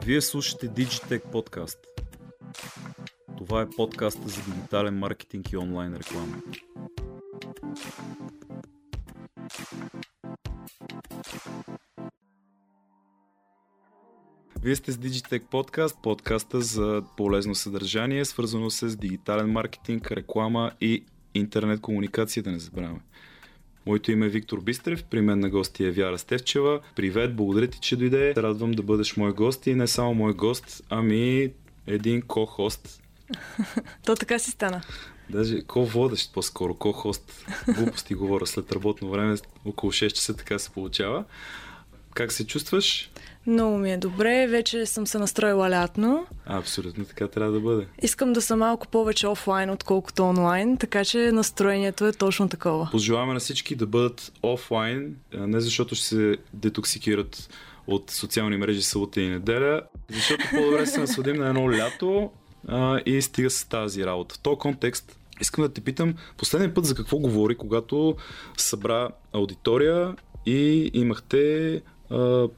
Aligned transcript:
Вие 0.00 0.20
слушате 0.20 0.68
Digitech 0.68 1.30
подкаст. 1.30 1.78
Това 3.38 3.62
е 3.62 3.70
подкаста 3.76 4.28
за 4.28 4.42
дигитален 4.42 4.98
маркетинг 4.98 5.52
и 5.52 5.56
онлайн 5.56 5.96
реклама. 5.96 6.36
Вие 14.62 14.76
сте 14.76 14.92
с 14.92 14.96
Digitech 14.96 15.42
подкаст, 15.50 15.98
подкаста 16.02 16.60
за 16.60 17.02
полезно 17.16 17.54
съдържание, 17.54 18.24
свързано 18.24 18.70
с 18.70 18.96
дигитален 18.96 19.52
маркетинг, 19.52 20.10
реклама 20.10 20.72
и 20.80 21.04
интернет 21.34 21.80
комуникация, 21.80 22.42
да 22.42 22.52
не 22.52 22.58
забравяме. 22.58 23.00
Моето 23.86 24.12
име 24.12 24.26
е 24.26 24.28
Виктор 24.28 24.60
Бистрев, 24.60 25.04
при 25.04 25.20
мен 25.20 25.40
на 25.40 25.50
гости 25.50 25.84
е 25.84 25.90
Вяра 25.90 26.18
Стевчева. 26.18 26.80
Привет, 26.96 27.36
благодаря 27.36 27.66
ти, 27.66 27.78
че 27.80 27.96
дойде. 27.96 28.34
Радвам 28.36 28.72
да 28.72 28.82
бъдеш 28.82 29.16
мой 29.16 29.32
гост 29.32 29.66
и 29.66 29.74
не 29.74 29.86
само 29.86 30.14
мой 30.14 30.32
гост, 30.32 30.82
ами 30.90 31.52
един 31.86 32.22
ко-хост. 32.22 33.02
То 34.04 34.14
така 34.14 34.38
си 34.38 34.50
стана. 34.50 34.82
Даже 35.30 35.62
ко-водещ 35.62 36.34
по-скоро, 36.34 36.74
ко-хост. 36.74 37.44
Глупости 37.76 38.14
говоря 38.14 38.46
след 38.46 38.72
работно 38.72 39.10
време, 39.10 39.36
около 39.64 39.92
6 39.92 40.12
часа 40.12 40.36
така 40.36 40.58
се 40.58 40.70
получава. 40.70 41.24
Как 42.14 42.32
се 42.32 42.46
чувстваш? 42.46 43.10
Много 43.46 43.78
ми 43.78 43.92
е 43.92 43.96
добре, 43.96 44.46
вече 44.46 44.86
съм 44.86 45.06
се 45.06 45.18
настроила 45.18 45.70
лятно. 45.70 46.26
Абсолютно 46.46 47.04
така 47.04 47.28
трябва 47.28 47.52
да 47.52 47.60
бъде. 47.60 47.86
Искам 48.02 48.32
да 48.32 48.42
съм 48.42 48.58
малко 48.58 48.88
повече 48.88 49.26
офлайн, 49.26 49.70
отколкото 49.70 50.22
онлайн, 50.22 50.76
така 50.76 51.04
че 51.04 51.32
настроението 51.32 52.06
е 52.06 52.12
точно 52.12 52.48
такова. 52.48 52.88
Пожелаваме 52.90 53.32
на 53.32 53.40
всички 53.40 53.74
да 53.74 53.86
бъдат 53.86 54.32
офлайн, 54.42 55.16
не 55.34 55.60
защото 55.60 55.94
ще 55.94 56.06
се 56.06 56.36
детоксикират 56.54 57.48
от 57.86 58.10
социални 58.10 58.56
мрежи 58.56 58.82
събота 58.82 59.20
и 59.20 59.28
неделя, 59.28 59.82
защото 60.10 60.44
по-добре 60.54 60.86
се 60.86 61.00
насладим 61.00 61.36
на 61.36 61.48
едно 61.48 61.72
лято 61.72 62.30
а, 62.68 63.00
и 63.06 63.22
стига 63.22 63.50
с 63.50 63.64
тази 63.64 64.06
работа. 64.06 64.34
В 64.34 64.38
този 64.38 64.58
контекст 64.58 65.18
искам 65.40 65.64
да 65.64 65.72
те 65.72 65.80
питам, 65.80 66.14
последния 66.36 66.74
път 66.74 66.84
за 66.84 66.94
какво 66.94 67.18
говори, 67.18 67.54
когато 67.54 68.16
събра 68.56 69.08
аудитория 69.32 70.16
и 70.46 70.90
имахте 70.94 71.82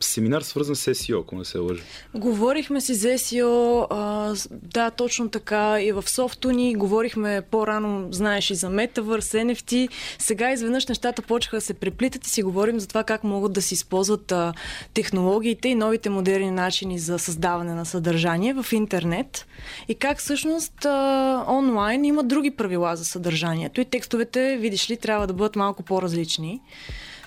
семинар 0.00 0.42
свързан 0.42 0.77
с 0.77 0.94
SEO, 0.94 1.20
ако 1.20 1.36
не 1.36 1.44
се 1.44 1.58
лъжа. 1.58 1.83
Говорихме 2.14 2.80
си 2.80 2.94
за 2.94 3.08
SEO, 3.08 3.86
а, 3.91 4.34
да, 4.50 4.91
точно 4.91 5.28
така. 5.28 5.80
И 5.80 5.92
в 5.92 6.05
софто 6.11 6.50
ни 6.50 6.74
говорихме 6.74 7.42
по-рано, 7.50 8.08
знаеш, 8.11 8.50
и 8.50 8.55
за 8.55 8.66
Metaverse, 8.66 9.52
NFT. 9.52 9.88
Сега 10.19 10.52
изведнъж 10.52 10.86
нещата 10.86 11.22
почнаха 11.22 11.56
да 11.56 11.61
се 11.61 11.74
преплитат 11.74 12.27
и 12.27 12.30
си 12.30 12.42
говорим 12.42 12.80
за 12.80 12.86
това 12.88 13.05
как 13.05 13.24
могат 13.24 13.52
да 13.52 13.62
се 13.62 13.74
използват 13.74 14.33
а, 14.33 14.52
технологиите 14.94 15.68
и 15.68 15.74
новите 15.74 16.11
модерни 16.11 16.50
начини 16.50 16.98
за 16.98 17.18
създаване 17.18 17.74
на 17.74 17.86
съдържание 17.86 18.55
в 18.55 18.72
интернет. 18.72 19.46
И 19.89 19.94
как 19.94 20.18
всъщност 20.18 20.84
а, 20.84 21.44
онлайн 21.48 22.05
има 22.05 22.22
други 22.22 22.50
правила 22.50 22.96
за 22.96 23.05
съдържанието. 23.05 23.80
И 23.80 23.84
текстовете, 23.84 24.56
видиш 24.56 24.91
ли, 24.91 24.96
трябва 24.96 25.27
да 25.27 25.33
бъдат 25.33 25.56
малко 25.56 25.83
по-различни. 25.83 26.61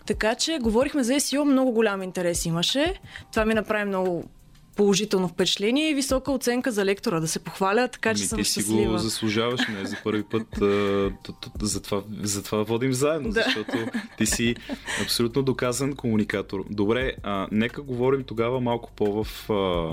Така 0.08 0.36
че 0.36 0.60
говорихме 0.62 1.04
за 1.04 1.14
SEO, 1.14 1.44
много 1.44 1.72
голям 1.72 2.02
интерес 2.02 2.46
имаше. 2.46 2.94
Това 3.32 3.46
ми 3.46 3.54
направи 3.54 3.86
много 3.86 4.24
положително 4.76 5.28
впечатление 5.28 5.90
и 5.90 5.94
висока 5.94 6.32
оценка 6.32 6.72
за 6.72 6.86
лектора, 6.86 7.20
да 7.20 7.28
се 7.28 7.40
похваля, 7.40 7.88
така 7.88 8.14
че 8.14 8.22
Ми, 8.22 8.28
съм 8.28 8.38
ти 8.40 8.44
си 8.44 8.52
щастлива. 8.52 8.92
го 8.92 8.98
заслужаваш, 8.98 9.62
не 9.70 9.86
за 9.86 9.96
първи 10.04 10.24
път. 10.24 10.62
А, 10.62 11.12
затова, 11.62 12.02
затова 12.22 12.64
водим 12.64 12.94
заедно, 12.94 13.30
Да. 13.30 13.42
защото 13.42 13.78
ти 14.18 14.26
си 14.26 14.56
абсолютно 15.04 15.42
доказан 15.44 15.96
комуникатор. 15.96 16.64
Добре, 16.70 17.14
а, 17.24 17.48
нека 17.52 17.82
говорим 17.82 18.24
тогава 18.24 18.62
малко 18.62 18.92
по 18.96 19.24
в 19.24 19.50
а, 19.50 19.88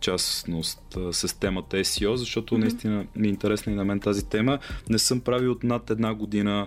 частност 0.00 0.80
а, 0.96 1.12
с 1.12 1.38
темата 1.40 1.76
SEO, 1.76 2.14
защото 2.14 2.54
Мгм. 2.54 2.60
наистина 2.60 3.04
ми 3.16 3.26
е 3.26 3.30
интересна 3.30 3.72
и 3.72 3.76
на 3.76 3.84
мен 3.84 4.00
тази 4.00 4.24
тема. 4.24 4.58
Не 4.90 4.98
съм 4.98 5.20
правил 5.20 5.52
от 5.52 5.64
над 5.64 5.90
една 5.90 6.14
година 6.14 6.66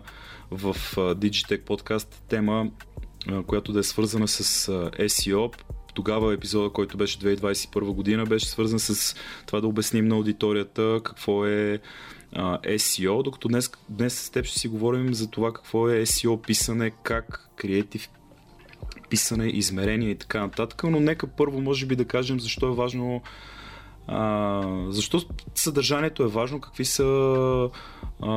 в 0.52 0.76
Digitech 0.96 1.64
подкаст 1.64 2.24
тема, 2.30 2.68
която 3.48 3.72
да 3.72 3.80
е 3.80 3.84
свързана 3.84 4.28
с 4.28 4.68
SEO. 4.92 5.56
Тогава 5.94 6.34
епизода, 6.34 6.70
който 6.70 6.98
беше 6.98 7.20
2021 7.20 7.92
година, 7.92 8.26
беше 8.26 8.48
свързан 8.48 8.80
с 8.80 9.16
това 9.46 9.62
да 9.62 9.68
обясним 9.68 10.08
на 10.08 10.16
аудиторията 10.16 11.02
какво 11.04 11.46
е 11.46 11.80
SEO, 12.64 13.24
докато 13.24 13.48
днес, 13.48 13.72
днес 13.90 14.20
с 14.20 14.30
теб 14.30 14.46
ще 14.46 14.60
си 14.60 14.68
говорим 14.68 15.14
за 15.14 15.30
това 15.30 15.54
какво 15.54 15.90
е 15.90 16.06
SEO 16.06 16.42
писане, 16.42 16.92
как 17.04 17.50
креатив 17.56 18.10
писане, 19.10 19.48
измерение 19.48 20.10
и 20.10 20.16
така 20.16 20.40
нататък, 20.40 20.84
но 20.84 21.00
нека 21.00 21.28
първо 21.28 21.62
може 21.62 21.86
би 21.86 21.96
да 21.96 22.06
кажем 22.06 22.40
защо 22.40 22.68
е 22.68 22.76
важно 22.76 23.22
а, 24.08 24.62
защо 24.90 25.22
съдържанието 25.56 26.24
е 26.24 26.28
важно, 26.28 26.62
какви 26.62 26.86
са 26.86 27.04
а, 28.22 28.30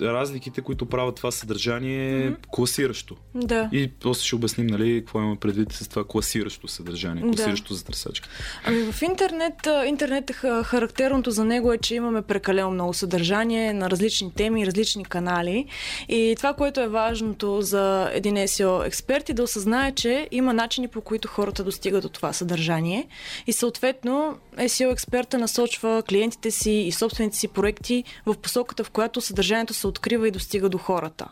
разликите, 0.00 0.60
които 0.60 0.86
правят 0.86 1.14
това 1.14 1.30
съдържание 1.30 2.24
Мгм. 2.24 2.34
класиращо. 2.50 3.16
Да. 3.34 3.68
И 3.72 3.90
после 3.90 4.24
ще 4.24 4.34
обясним, 4.34 4.66
нали, 4.66 4.98
какво 4.98 5.20
има 5.20 5.36
предвид 5.36 5.72
с 5.72 5.88
това 5.88 6.04
класиращо 6.04 6.68
съдържание, 6.68 7.22
Да. 7.22 7.28
класиращо 7.28 7.74
за 7.74 7.84
търсачки. 7.84 8.28
Ами 8.64 8.92
в 8.92 9.02
интернет, 9.02 9.54
интернет 9.86 10.30
е 10.30 10.32
ха- 10.32 10.64
характерното 10.64 11.30
за 11.30 11.44
него 11.44 11.72
е, 11.72 11.78
че 11.78 11.94
имаме 11.94 12.22
прекалено 12.22 12.70
много 12.70 12.94
съдържание 12.94 13.72
на 13.72 13.90
различни 13.90 14.32
теми, 14.32 14.66
различни 14.66 15.04
канали. 15.04 15.66
И 16.08 16.34
това, 16.36 16.52
което 16.54 16.80
е 16.80 16.88
важното 16.88 17.62
за 17.62 18.10
един 18.12 18.34
SEO 18.36 18.86
експерт 18.86 19.28
е 19.28 19.34
да 19.34 19.42
осъзнае, 19.42 19.92
че 19.92 20.28
има 20.30 20.52
начини 20.52 20.88
по 20.88 21.00
които 21.00 21.28
хората 21.28 21.64
достигат 21.64 22.02
до 22.02 22.08
това 22.08 22.32
съдържание. 22.32 23.08
И 23.46 23.52
съответно 23.52 24.38
SEO 24.56 24.92
експерта 24.92 25.38
насочва 25.38 26.02
клиентите 26.08 26.50
си 26.50 26.70
и 26.70 26.92
собствените 26.92 27.36
си 27.36 27.48
проекти 27.48 28.04
в 28.26 28.34
посоката, 28.34 28.84
в 28.84 28.90
която 28.90 29.20
съдържанието 29.20 29.67
се 29.74 29.86
открива 29.86 30.28
и 30.28 30.30
достига 30.30 30.68
до 30.68 30.78
хората. 30.78 31.28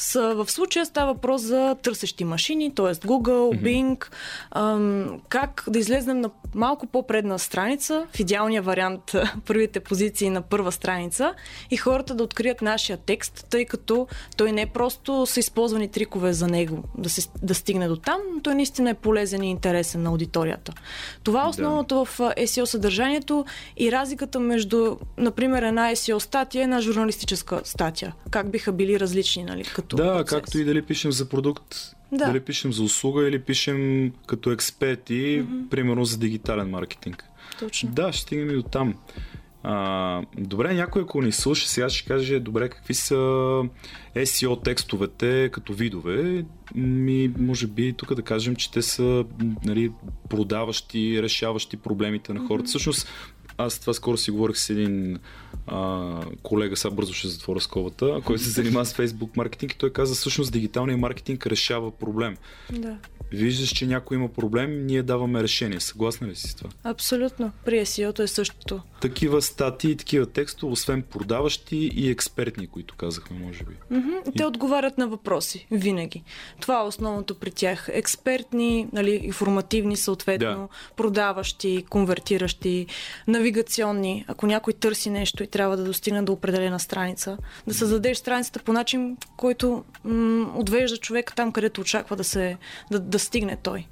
С, 0.00 0.34
в 0.34 0.50
случая 0.50 0.86
става 0.86 1.12
въпрос 1.12 1.42
за 1.42 1.76
търсещи 1.82 2.24
машини, 2.24 2.74
т.е. 2.74 2.84
Google, 2.86 3.54
Мгм. 3.54 3.64
Bing, 3.66 4.04
ам, 4.50 5.20
как 5.28 5.64
да 5.68 5.78
излезнем 5.78 6.20
на 6.20 6.30
малко 6.54 6.86
по-предна 6.86 7.38
страница, 7.38 8.06
в 8.12 8.20
идеалния 8.20 8.62
вариант 8.62 9.12
първите 9.46 9.80
позиции 9.80 10.30
на 10.30 10.42
първа 10.42 10.72
страница 10.72 11.34
и 11.70 11.76
хората 11.76 12.14
да 12.14 12.24
открият 12.24 12.62
нашия 12.62 12.96
текст, 12.96 13.46
тъй 13.50 13.64
като 13.64 14.06
той 14.36 14.52
не 14.52 14.62
е 14.62 14.66
просто 14.66 15.26
са 15.26 15.40
използвани 15.40 15.88
трикове 15.88 16.32
за 16.32 16.46
него 16.46 16.84
да, 16.98 17.10
се, 17.10 17.28
да 17.42 17.54
стигне 17.54 17.88
до 17.88 17.96
там, 17.96 18.20
но 18.34 18.40
той 18.42 18.54
наистина 18.54 18.90
е 18.90 18.94
полезен 18.94 19.42
и 19.42 19.50
интересен 19.50 20.02
на 20.02 20.10
аудиторията. 20.10 20.72
Това 21.22 21.40
е 21.40 21.44
Да. 21.44 21.48
основното 21.48 22.04
в 22.04 22.20
а, 22.20 22.34
SEO 22.38 22.64
съдържанието 22.64 23.44
и 23.76 23.92
разликата 23.92 24.40
между, 24.40 24.96
например, 25.16 25.62
една 25.62 25.90
SEO 25.90 26.18
статия 26.18 26.60
и 26.60 26.62
една 26.62 26.80
журналистическа 26.80 27.60
статия. 27.64 28.14
Как 28.30 28.50
биха 28.50 28.72
били 28.72 29.00
различни, 29.00 29.44
нали, 29.44 29.64
като 29.64 29.87
Да, 29.96 30.16
процес. 30.16 30.30
както 30.30 30.58
и 30.58 30.64
дали 30.64 30.82
пишем 30.82 31.12
за 31.12 31.28
продукт, 31.28 31.74
Да. 32.12 32.26
дали 32.26 32.40
пишем 32.40 32.72
за 32.72 32.82
услуга 32.82 33.28
или 33.28 33.38
пишем 33.38 34.12
като 34.26 34.50
експерти, 34.52 35.42
Мгм. 35.42 35.68
примерно 35.70 36.04
за 36.04 36.18
дигитален 36.18 36.70
маркетинг. 36.70 37.24
Точно. 37.58 37.90
Да, 37.90 38.12
ще 38.12 38.22
стигнем 38.22 38.50
и 38.50 38.54
до 38.54 38.62
там. 38.62 38.94
А, 39.62 40.22
добре, 40.38 40.74
някой 40.74 41.02
ако 41.02 41.22
ни 41.22 41.32
слуша, 41.32 41.68
сега 41.68 41.88
ще 41.88 42.08
каже, 42.08 42.40
добре, 42.40 42.68
какви 42.68 42.94
са 42.94 43.14
SEO 44.16 44.64
текстовете 44.64 45.48
като 45.52 45.72
видове. 45.72 46.44
Ми, 46.74 47.32
може 47.38 47.66
би 47.66 47.92
тук 47.92 48.14
да 48.14 48.22
кажем, 48.22 48.56
че 48.56 48.70
те 48.70 48.82
са 48.82 49.24
нали, 49.64 49.92
продаващи, 50.30 51.22
решаващи 51.22 51.76
проблемите 51.76 52.32
на 52.32 52.40
хората. 52.40 52.62
Мгм. 52.62 52.68
Всъщност, 52.68 53.08
аз 53.58 53.78
това 53.78 53.94
скоро 53.94 54.16
си 54.16 54.30
говорих 54.30 54.56
с 54.56 54.70
един 54.70 55.18
а, 55.66 56.20
колега, 56.42 56.76
сега 56.76 56.94
бързо 56.94 57.12
ще 57.12 57.28
затворя 57.28 57.60
скобата, 57.60 58.20
който 58.24 58.42
се 58.42 58.50
занимава 58.50 58.86
с 58.86 58.94
Facebook 58.94 59.36
маркетинг 59.36 59.72
и 59.72 59.78
той 59.78 59.92
каза, 59.92 60.14
всъщност 60.14 60.52
дигиталният 60.52 61.00
маркетинг 61.00 61.46
решава 61.46 61.90
проблем. 61.90 62.36
Да. 62.72 62.96
Виждаш, 63.32 63.68
че 63.68 63.86
някой 63.86 64.16
има 64.16 64.28
проблем, 64.28 64.86
ние 64.86 65.02
даваме 65.02 65.42
решение. 65.42 65.80
Съгласна 65.80 66.28
ли 66.28 66.36
си 66.36 66.48
с 66.48 66.54
това? 66.54 66.70
Абсолютно. 66.84 67.52
При 67.64 67.80
SEO-то 67.80 68.22
е 68.22 68.28
същото. 68.28 68.80
Такива 69.00 69.42
статии, 69.42 69.96
такива 69.96 70.26
текстове, 70.26 70.72
освен 70.72 71.02
продаващи 71.02 71.76
и 71.94 72.10
експертни, 72.10 72.66
които 72.66 72.94
казахме, 72.96 73.38
може 73.38 73.64
би. 73.64 73.74
Мгм. 73.90 74.10
Те 74.36 74.44
отговарят 74.44 74.98
на 74.98 75.08
въпроси. 75.08 75.66
Винаги. 75.70 76.22
Това 76.60 76.80
е 76.80 76.84
основното 76.84 77.34
при 77.34 77.50
тях. 77.50 77.88
Експертни, 77.92 78.88
нали, 78.92 79.20
информативни 79.24 79.96
съответно, 79.96 80.68
Да. 80.72 80.94
продаващи, 80.96 81.84
конвертиращи, 81.90 82.86
навигационни. 83.28 84.24
Ако 84.28 84.46
някой 84.46 84.72
търси 84.72 85.10
нещо 85.10 85.42
и 85.42 85.46
трябва 85.46 85.76
да 85.76 85.84
достигне 85.84 86.22
до 86.22 86.32
определена 86.32 86.80
страница, 86.80 87.38
да 87.66 87.74
създадеш 87.74 88.16
страницата 88.16 88.60
по 88.62 88.72
начин, 88.72 89.16
който 89.36 89.84
м- 90.04 90.52
отвежда 90.56 90.96
човека 90.96 91.34
там, 91.34 91.52
където 91.52 91.80
очаква 91.80 92.16
да, 92.16 92.24
се, 92.24 92.56
да, 92.90 93.00
да 93.00 93.18
стигне 93.18 93.56
той. 93.62 93.86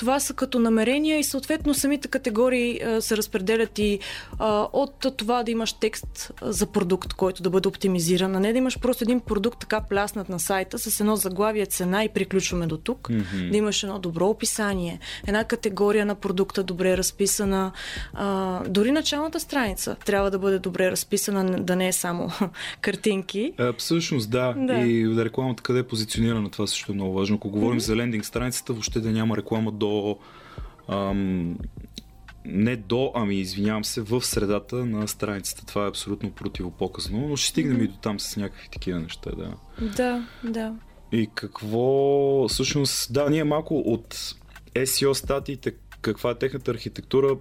Това 0.00 0.20
са 0.20 0.34
като 0.34 0.58
намерения 0.58 1.18
и 1.18 1.24
съответно 1.24 1.74
самите 1.74 2.08
категории 2.08 2.80
а, 2.82 3.02
се 3.02 3.16
разпределят 3.16 3.78
и 3.78 3.98
а, 4.38 4.68
от 4.72 5.06
това 5.16 5.42
да 5.42 5.50
имаш 5.50 5.72
текст 5.72 6.32
за 6.42 6.66
продукт, 6.66 7.12
който 7.12 7.42
да 7.42 7.50
бъде 7.50 7.68
оптимизиран, 7.68 8.36
а 8.36 8.40
не 8.40 8.52
да 8.52 8.58
имаш 8.58 8.78
просто 8.80 9.04
един 9.04 9.20
продукт 9.20 9.60
така 9.60 9.80
пляснат 9.80 10.28
на 10.28 10.40
сайта 10.40 10.78
с 10.78 11.00
едно 11.00 11.16
заглавие 11.16 11.66
цена 11.66 12.04
и 12.04 12.08
приключваме 12.08 12.66
до 12.66 12.76
тук. 12.76 13.08
Mm-hmm. 13.08 13.50
Да 13.50 13.56
имаш 13.56 13.82
едно 13.82 13.98
добро 13.98 14.26
описание, 14.26 14.98
една 15.26 15.44
категория 15.44 16.06
на 16.06 16.14
продукта 16.14 16.62
добре 16.62 16.96
разписана. 16.96 17.72
А, 18.14 18.60
дори 18.68 18.92
началната 18.92 19.40
страница 19.40 19.96
трябва 20.04 20.30
да 20.30 20.38
бъде 20.38 20.58
добре 20.58 20.90
разписана, 20.90 21.62
да 21.62 21.76
не 21.76 21.88
е 21.88 21.92
само 21.92 22.30
картинки. 22.80 23.52
А, 23.58 23.72
всъщност, 23.78 24.30
да. 24.30 24.54
да. 24.56 24.78
И 24.78 25.24
рекламата 25.24 25.62
къде 25.62 25.78
е 25.78 25.82
позиционирана, 25.82 26.50
това 26.50 26.66
също 26.66 26.92
е 26.92 26.94
много 26.94 27.14
важно. 27.14 27.36
Ако 27.36 27.50
говорим 27.50 27.80
mm-hmm. 27.80 27.84
за 27.84 27.96
лендинг 27.96 28.24
страницата, 28.24 28.72
въобще 28.72 29.00
да 29.00 29.10
няма 29.10 29.36
реклама 29.36 29.72
до 29.72 29.89
ам, 30.88 31.58
не 32.44 32.76
до, 32.76 33.12
ами 33.14 33.34
извинявам 33.34 33.84
се, 33.84 34.00
в 34.00 34.22
средата 34.22 34.76
на 34.76 35.08
страницата. 35.08 35.66
Това 35.66 35.84
е 35.84 35.88
абсолютно 35.88 36.30
противопоказно, 36.30 37.28
но 37.28 37.36
ще 37.36 37.48
стигнем 37.48 37.78
mm-hmm. 37.78 37.84
и 37.84 37.88
до 37.88 37.96
там 37.96 38.20
с 38.20 38.36
някакви 38.36 38.68
такива 38.72 39.00
неща, 39.00 39.30
да. 39.30 39.52
Да, 39.96 40.28
да. 40.44 40.74
И 41.12 41.30
какво, 41.34 42.48
всъщност, 42.48 43.12
да, 43.12 43.30
ние 43.30 43.44
малко 43.44 43.78
от 43.78 44.34
SEO 44.74 45.12
статиите, 45.12 45.74
каква 46.02 46.30
е 46.30 46.34
техната 46.34 46.70
архитектура, 46.70 47.36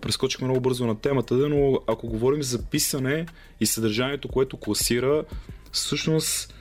прескочихме 0.00 0.48
много 0.48 0.60
бързо 0.60 0.86
на 0.86 1.00
темата, 1.00 1.34
но 1.34 1.80
ако 1.86 2.08
говорим 2.08 2.42
за 2.42 2.62
писане 2.62 3.26
и 3.60 3.66
съдържанието, 3.66 4.28
което 4.28 4.56
класира, 4.56 5.24
всъщност 5.72 6.54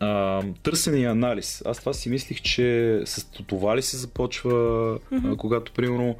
а, 0.00 0.42
търсене 0.62 0.98
и 0.98 1.04
анализ. 1.04 1.62
Аз 1.66 1.78
това 1.78 1.92
си 1.92 2.08
мислих, 2.08 2.42
че 2.42 3.00
с 3.04 3.26
това 3.46 3.76
ли 3.76 3.82
се 3.82 3.96
започва, 3.96 4.50
mm-hmm. 4.52 5.34
а, 5.34 5.36
когато 5.36 5.72
примерно 5.72 6.16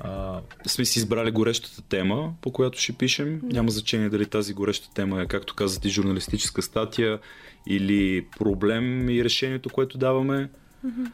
а, 0.00 0.40
сме 0.66 0.84
си 0.84 0.98
избрали 0.98 1.30
горещата 1.30 1.82
тема, 1.82 2.34
по 2.40 2.52
която 2.52 2.80
ще 2.80 2.92
пишем. 2.92 3.26
Mm-hmm. 3.26 3.52
Няма 3.52 3.70
значение 3.70 4.08
дали 4.08 4.26
тази 4.26 4.54
гореща 4.54 4.94
тема 4.94 5.22
е, 5.22 5.26
както 5.26 5.54
казвате, 5.54 5.88
журналистическа 5.88 6.62
статия 6.62 7.18
или 7.66 8.26
проблем 8.38 9.10
и 9.10 9.24
решението, 9.24 9.70
което 9.70 9.98
даваме. 9.98 10.48
Mm-hmm. 10.86 11.10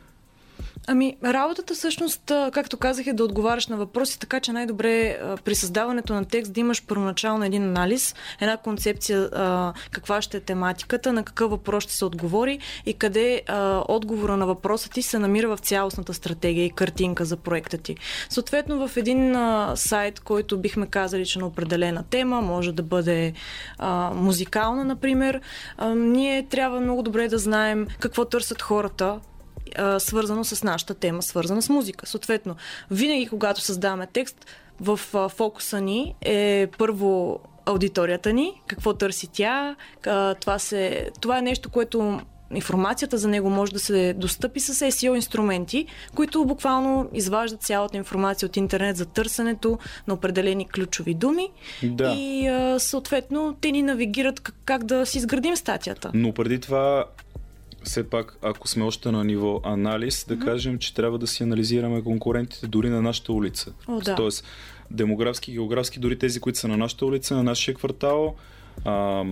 Ами, 0.87 1.17
работата 1.25 1.75
всъщност, 1.75 2.33
както 2.53 2.77
казах, 2.77 3.07
е 3.07 3.13
да 3.13 3.25
отговаряш 3.25 3.67
на 3.67 3.77
въпроси, 3.77 4.19
така 4.19 4.41
че 4.41 4.53
най-добре 4.53 5.21
при 5.45 5.55
създаването 5.55 6.15
на 6.15 6.25
текст 6.25 6.53
да 6.53 6.61
имаш 6.61 6.87
първоначално 6.87 7.45
един 7.45 7.63
анализ, 7.63 8.15
една 8.41 8.57
концепция 8.57 9.31
каква 9.91 10.23
ще 10.23 10.37
е 10.37 10.41
тематиката, 10.41 11.13
на 11.13 11.25
какъв 11.25 11.51
въпрос 11.51 11.85
ще 11.85 11.93
се 11.93 12.05
отговори 12.05 12.59
и 12.87 12.95
къде 12.95 13.43
отговора 13.89 14.37
на 14.37 14.47
въпроса 14.47 14.91
ти 14.91 15.03
се 15.03 15.19
намира 15.19 15.57
в 15.57 15.61
цялостната 15.61 16.15
стратегия 16.15 16.65
и 16.65 16.71
картинка 16.71 17.25
за 17.25 17.37
проекта 17.37 17.79
ти. 17.79 17.97
Съответно, 18.29 18.89
в 18.89 18.97
един 18.97 19.37
сайт, 19.75 20.21
който 20.21 20.59
бихме 20.59 20.87
казали, 20.87 21.27
че 21.27 21.39
на 21.39 21.47
определена 21.47 22.05
тема, 22.11 22.41
може 22.41 22.73
да 22.73 22.83
бъде 22.83 23.33
музикална, 24.15 24.85
например, 24.85 25.41
ние 25.97 26.47
трябва 26.49 26.81
много 26.81 27.03
добре 27.03 27.29
да 27.29 27.39
знаем 27.39 27.87
какво 28.01 28.25
търсят 28.25 28.63
хората, 28.63 29.21
а, 29.77 30.01
свързано 30.01 30.45
с 30.45 30.63
нашата 30.63 30.95
тема, 30.95 31.23
свързана 31.23 31.63
с 31.63 31.69
музика. 31.69 32.07
Съответно, 32.07 32.57
винаги, 32.91 33.27
когато 33.27 33.61
създаваме 33.61 34.07
текст, 34.13 34.47
в 34.81 35.01
а, 35.15 35.29
фокуса 35.29 35.81
ни 35.81 36.15
е 36.21 36.69
първо 36.79 37.41
аудиторията 37.67 38.33
ни, 38.33 38.63
какво 38.67 38.95
търси 38.95 39.29
тя. 39.33 39.77
А, 40.07 40.35
това, 40.35 40.59
се, 40.59 41.11
това 41.21 41.39
е 41.39 41.43
нещо, 41.43 41.71
което 41.71 42.21
информацията 42.55 43.19
за 43.19 43.29
него 43.29 43.51
може 43.51 43.73
да 43.73 43.79
се 43.79 44.15
достъпи 44.15 44.61
с 44.61 44.91
SEO 44.91 45.15
инструменти, 45.15 45.87
които 46.15 46.45
буквално 46.45 47.09
изваждат 47.13 47.63
цялата 47.63 47.97
информация 47.97 48.47
от 48.47 48.57
интернет 48.57 48.97
за 48.97 49.07
търсенето 49.07 49.79
на 50.09 50.15
определени 50.15 50.69
ключови 50.69 51.15
думи 51.15 51.49
да. 51.83 52.15
и 52.19 52.51
съответно 52.79 53.57
те 53.61 53.71
ни 53.71 53.83
навигират 53.83 54.41
как, 54.41 54.55
как 54.65 54.85
да 54.85 55.07
си 55.07 55.19
изградим 55.19 55.57
статията. 55.57 56.11
Но 56.15 56.33
преди 56.33 56.61
това 56.61 57.05
все 57.85 58.11
пак, 58.11 58.37
ако 58.43 58.69
сме 58.69 58.85
още 58.85 59.11
на 59.11 59.25
ниво 59.25 59.61
анализ, 59.65 60.25
да 60.29 60.37
mm-hmm. 60.37 60.45
кажем, 60.45 60.79
че 60.79 60.95
трябва 60.95 61.19
да 61.19 61.27
си 61.27 61.43
анализираме 61.43 62.03
конкурентите 62.03 62.67
дори 62.67 62.89
на 62.89 63.03
нашата 63.03 63.33
улица. 63.33 63.73
О, 63.89 64.01
да. 64.01 64.15
Тоест, 64.15 64.45
демографски, 64.91 65.53
географски, 65.53 65.99
дори 65.99 66.19
тези, 66.19 66.41
които 66.41 66.59
са 66.59 66.69
на 66.69 66.77
нашата 66.77 67.07
улица, 67.07 67.37
на 67.37 67.43
нашия 67.43 67.75
квартал, 67.75 68.37
а, 68.85 69.25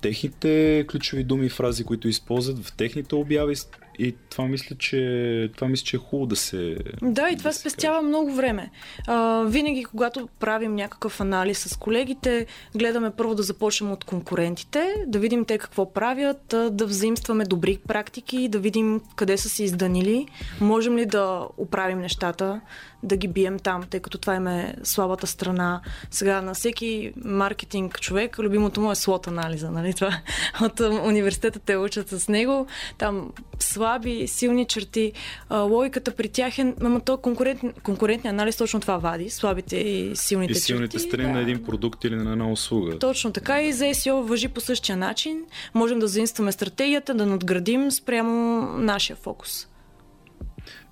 техните 0.00 0.84
ключови 0.90 1.24
думи 1.24 1.46
и 1.46 1.48
фрази, 1.48 1.84
които 1.84 2.08
използват 2.08 2.64
в 2.64 2.72
техните 2.72 3.14
обяви, 3.14 3.54
и 4.00 4.14
това 4.30 4.44
мисля, 4.44 4.76
че, 4.76 5.50
това 5.56 5.68
мисля, 5.68 5.84
че 5.84 5.96
е 5.96 5.98
хубаво 5.98 6.26
да 6.26 6.36
се. 6.36 6.76
Да, 7.02 7.28
и 7.28 7.32
да 7.32 7.38
това 7.38 7.52
спестява 7.52 7.98
каже. 7.98 8.08
много 8.08 8.32
време. 8.32 8.70
А, 9.06 9.42
винаги, 9.42 9.84
когато 9.84 10.28
правим 10.38 10.74
някакъв 10.74 11.20
анализ 11.20 11.58
с 11.58 11.76
колегите, 11.76 12.46
гледаме 12.76 13.10
първо 13.10 13.34
да 13.34 13.42
започнем 13.42 13.92
от 13.92 14.04
конкурентите, 14.04 14.94
да 15.06 15.18
видим 15.18 15.44
те 15.44 15.58
какво 15.58 15.92
правят, 15.92 16.54
да 16.70 16.86
взаимстваме 16.86 17.44
добри 17.44 17.78
практики, 17.88 18.48
да 18.48 18.58
видим 18.58 19.00
къде 19.16 19.36
са 19.36 19.48
се 19.48 19.64
изданили, 19.64 20.26
можем 20.60 20.96
ли 20.96 21.06
да 21.06 21.46
оправим 21.58 22.00
нещата, 22.00 22.60
да 23.02 23.16
ги 23.16 23.28
бием 23.28 23.58
там, 23.58 23.82
тъй 23.90 24.00
като 24.00 24.18
това 24.18 24.34
им 24.34 24.46
е 24.46 24.74
слабата 24.82 25.26
страна. 25.26 25.80
Сега 26.10 26.42
на 26.42 26.54
всеки 26.54 27.12
маркетинг 27.24 28.00
човек, 28.00 28.38
любимото 28.38 28.80
му 28.80 28.92
е 28.92 28.94
слот 28.94 29.26
анализа, 29.26 29.70
нали? 29.70 29.94
Това 29.94 30.20
от 30.62 30.80
университета 30.80 31.58
те 31.58 31.76
учат 31.76 32.08
с 32.08 32.28
него. 32.28 32.66
Там 32.98 33.32
слаби, 33.58 34.26
силни 34.26 34.66
черти. 34.66 35.12
логиката 35.50 36.10
при 36.10 36.28
тях 36.28 36.58
е, 36.58 36.74
ама 36.80 37.00
то 37.00 37.16
конкурент, 37.16 37.60
конкурентния 37.82 38.30
анализ 38.30 38.56
точно 38.56 38.80
това 38.80 38.98
вади. 38.98 39.30
Слабите 39.30 39.76
и 39.76 40.16
силните. 40.16 40.52
И 40.52 40.54
силните 40.54 40.98
черти, 40.98 41.08
страни 41.08 41.26
да. 41.26 41.32
на 41.32 41.40
един 41.40 41.64
продукт 41.64 42.04
или 42.04 42.16
на 42.16 42.32
една 42.32 42.50
услуга. 42.50 42.98
Точно 42.98 43.32
така 43.32 43.62
и 43.62 43.72
за 43.72 43.84
SEO 43.84 44.20
въжи 44.20 44.48
по 44.48 44.60
същия 44.60 44.96
начин. 44.96 45.44
Можем 45.74 45.98
да 45.98 46.08
заинстваме 46.08 46.52
стратегията, 46.52 47.14
да 47.14 47.26
надградим 47.26 47.90
спрямо 47.90 48.62
нашия 48.78 49.16
фокус. 49.16 49.66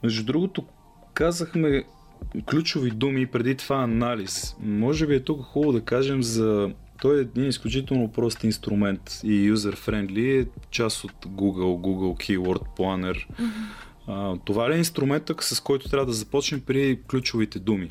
Между 0.03 0.25
другото, 0.25 0.65
казахме 1.15 1.85
ключови 2.47 2.91
думи 2.91 3.27
преди 3.27 3.55
това 3.55 3.77
анализ. 3.77 4.57
Може 4.61 5.07
би 5.07 5.15
е 5.15 5.21
тук 5.21 5.43
хубаво 5.43 5.73
да 5.73 5.81
кажем 5.81 6.23
за 6.23 6.71
той 7.01 7.19
е 7.19 7.21
един 7.21 7.49
изключително 7.49 8.13
прост 8.13 8.45
инструмент 8.45 9.21
и 9.25 9.53
user-friendly, 9.53 10.43
е 10.43 10.47
част 10.71 11.05
от 11.05 11.27
Google, 11.27 11.81
Google 11.81 12.39
Keyword 12.39 12.63
Planner. 12.79 13.15
Mm-hmm. 13.15 13.51
А, 14.07 14.37
това 14.45 14.71
ли 14.71 14.75
е 14.75 14.79
инструментът, 14.79 15.43
с 15.43 15.61
който 15.61 15.89
трябва 15.89 16.07
да 16.07 16.13
започнем 16.13 16.61
при 16.61 17.01
ключовите 17.09 17.59
думи? 17.59 17.89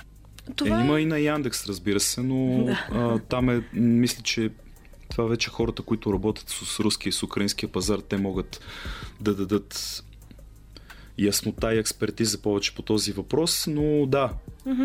Това... 0.56 0.79
Е, 0.79 0.83
има 0.83 1.00
и 1.00 1.06
на 1.06 1.19
Яндекс, 1.19 1.68
разбира 1.68 2.00
се, 2.00 2.24
но 2.24 2.63
да. 2.65 2.88
а, 2.91 3.19
там 3.19 3.50
е, 3.50 3.63
мисля, 3.74 4.24
че 4.24 4.50
това 5.09 5.25
вече 5.25 5.50
хората, 5.50 5.81
които 5.81 6.13
работят 6.13 6.50
с 6.50 6.79
руския 6.79 7.09
и 7.09 7.13
с 7.13 7.24
украинския 7.24 7.71
пазар, 7.71 8.00
те 8.00 8.18
могат 8.18 8.62
да 9.21 9.35
дадат 9.35 10.03
яснота 11.18 11.74
и 11.74 11.80
експертиза 11.80 12.42
повече 12.42 12.75
по 12.75 12.81
този 12.81 13.12
въпрос, 13.12 13.68
но 13.68 14.06
да. 14.06 14.30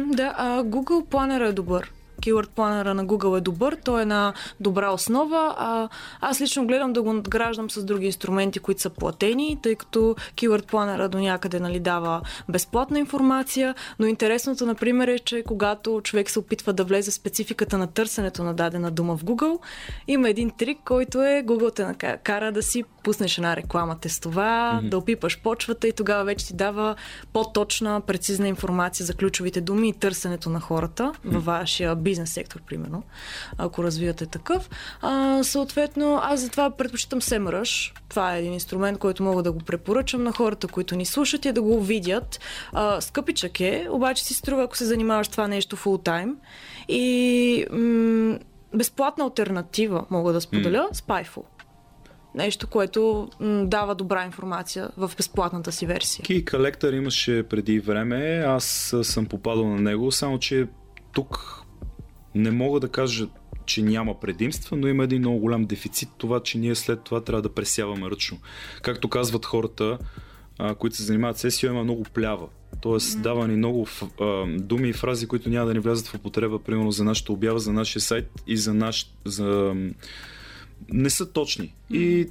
да, 0.06 0.34
а 0.36 0.64
Google 0.64 1.04
Planner 1.08 1.48
е 1.48 1.52
добър. 1.52 1.92
Keyword 2.20 2.48
планера 2.48 2.94
на 2.94 3.06
Google 3.06 3.38
е 3.38 3.40
добър, 3.40 3.76
той 3.84 4.00
е 4.00 4.02
една 4.02 4.32
добра 4.60 4.90
основа. 4.90 5.54
А, 5.58 5.88
аз 6.20 6.40
лично 6.40 6.66
гледам 6.66 6.92
да 6.92 7.02
го 7.02 7.12
надграждам 7.12 7.70
с 7.70 7.84
други 7.84 8.06
инструменти, 8.06 8.58
които 8.58 8.80
са 8.80 8.90
платени, 8.90 9.58
тъй 9.62 9.74
като 9.74 10.16
Keyword 10.36 10.66
планера 10.66 11.08
до 11.08 11.18
някъде 11.18 11.60
нали, 11.60 11.80
дава 11.80 12.20
безплатна 12.48 12.98
информация, 12.98 13.74
но 13.98 14.06
интересното, 14.06 14.66
например, 14.66 15.08
е, 15.08 15.18
че 15.18 15.42
когато 15.46 16.00
човек 16.04 16.30
се 16.30 16.38
опитва 16.38 16.72
да 16.72 16.84
влезе 16.84 17.10
в 17.10 17.14
спецификата 17.14 17.78
на 17.78 17.86
търсенето 17.86 18.44
на 18.44 18.54
дадена 18.54 18.90
дума 18.90 19.16
в 19.16 19.24
Google, 19.24 19.58
има 20.08 20.28
един 20.28 20.50
трик, 20.50 20.78
който 20.84 21.22
е 21.22 21.44
Google 21.46 21.74
те 21.74 22.18
кара 22.18 22.52
да 22.52 22.62
си 22.62 22.84
пуснеш 23.04 23.38
една 23.38 23.56
реклама 23.56 23.98
тестова, 23.98 24.42
mm-hmm. 24.74 24.88
да 24.88 24.98
опипаш 24.98 25.40
почвата 25.42 25.88
и 25.88 25.92
тогава 25.92 26.24
вече 26.24 26.46
ти 26.46 26.54
дава 26.54 26.96
по-точна, 27.32 28.00
прецизна 28.00 28.48
информация 28.48 29.06
за 29.06 29.14
ключовите 29.14 29.60
думи 29.60 29.88
и 29.88 29.92
търсенето 29.92 30.50
на 30.50 30.60
хората 30.60 31.02
mm-hmm. 31.02 31.32
във 31.32 31.44
вашия 31.44 31.96
бизнес 31.96 32.11
бизнес 32.12 32.30
сектор, 32.30 32.60
примерно, 32.66 33.02
ако 33.58 33.84
развивате 33.84 34.26
такъв. 34.26 34.70
А, 35.00 35.42
съответно, 35.44 36.20
аз 36.22 36.40
затова 36.40 36.70
предпочитам 36.70 37.20
SEMrush. 37.20 37.92
Това 38.08 38.36
е 38.36 38.38
един 38.38 38.52
инструмент, 38.52 38.98
който 38.98 39.22
мога 39.22 39.42
да 39.42 39.52
го 39.52 39.58
препоръчам 39.58 40.22
на 40.22 40.32
хората, 40.32 40.68
които 40.68 40.96
ни 40.96 41.04
слушат 41.04 41.44
и 41.44 41.52
да 41.52 41.62
го 41.62 41.80
видят. 41.80 42.40
А, 42.72 43.00
скъпичък 43.00 43.60
е, 43.60 43.86
обаче 43.90 44.24
си 44.24 44.34
струва, 44.34 44.64
ако 44.64 44.76
се 44.76 44.84
занимаваш 44.84 45.28
това 45.28 45.48
нещо 45.48 45.76
full 45.76 46.08
time. 46.08 46.34
И 46.88 47.66
м- 47.72 48.38
безплатна 48.74 49.24
альтернатива, 49.24 50.04
мога 50.10 50.32
да 50.32 50.40
споделя, 50.40 50.88
mm. 50.92 50.96
Spyful 50.96 51.42
нещо, 52.34 52.66
което 52.66 53.30
м, 53.40 53.64
дава 53.66 53.94
добра 53.94 54.24
информация 54.24 54.88
в 54.96 55.10
безплатната 55.16 55.72
си 55.72 55.86
версия. 55.86 56.24
Key 56.24 56.44
Collector 56.44 56.96
имаше 56.96 57.42
преди 57.42 57.80
време, 57.80 58.44
аз 58.46 58.94
съм 59.02 59.26
попадал 59.26 59.68
на 59.68 59.80
него, 59.80 60.12
само 60.12 60.38
че 60.38 60.66
тук 61.12 61.61
не 62.34 62.50
мога 62.50 62.80
да 62.80 62.88
кажа, 62.88 63.28
че 63.66 63.82
няма 63.82 64.20
предимства, 64.20 64.76
но 64.76 64.88
има 64.88 65.04
един 65.04 65.18
много 65.18 65.38
голям 65.38 65.64
дефицит, 65.64 66.08
това, 66.18 66.40
че 66.42 66.58
ние 66.58 66.74
след 66.74 67.02
това 67.02 67.20
трябва 67.20 67.42
да 67.42 67.54
пресяваме 67.54 68.10
ръчно. 68.10 68.38
Както 68.82 69.08
казват 69.08 69.46
хората, 69.46 69.98
а, 70.58 70.74
които 70.74 70.96
се 70.96 71.02
занимават 71.02 71.38
с 71.38 71.50
SEO, 71.50 71.70
има 71.70 71.84
много 71.84 72.02
плява. 72.02 72.48
Тоест, 72.80 73.18
mm. 73.18 73.20
дава 73.20 73.48
ни 73.48 73.56
много 73.56 73.86
а, 74.20 74.46
думи 74.58 74.88
и 74.88 74.92
фрази, 74.92 75.26
които 75.26 75.50
няма 75.50 75.66
да 75.66 75.74
ни 75.74 75.80
влязат 75.80 76.06
в 76.06 76.14
употреба, 76.14 76.58
примерно 76.58 76.90
за 76.90 77.04
нашата 77.04 77.32
обява, 77.32 77.58
за 77.58 77.72
нашия 77.72 78.02
сайт 78.02 78.30
и 78.46 78.56
за 78.56 78.74
наш. 78.74 79.10
За... 79.24 79.74
Не 80.92 81.10
са 81.10 81.32
точни. 81.32 81.74
Mm. 81.90 81.96
И 81.96 82.30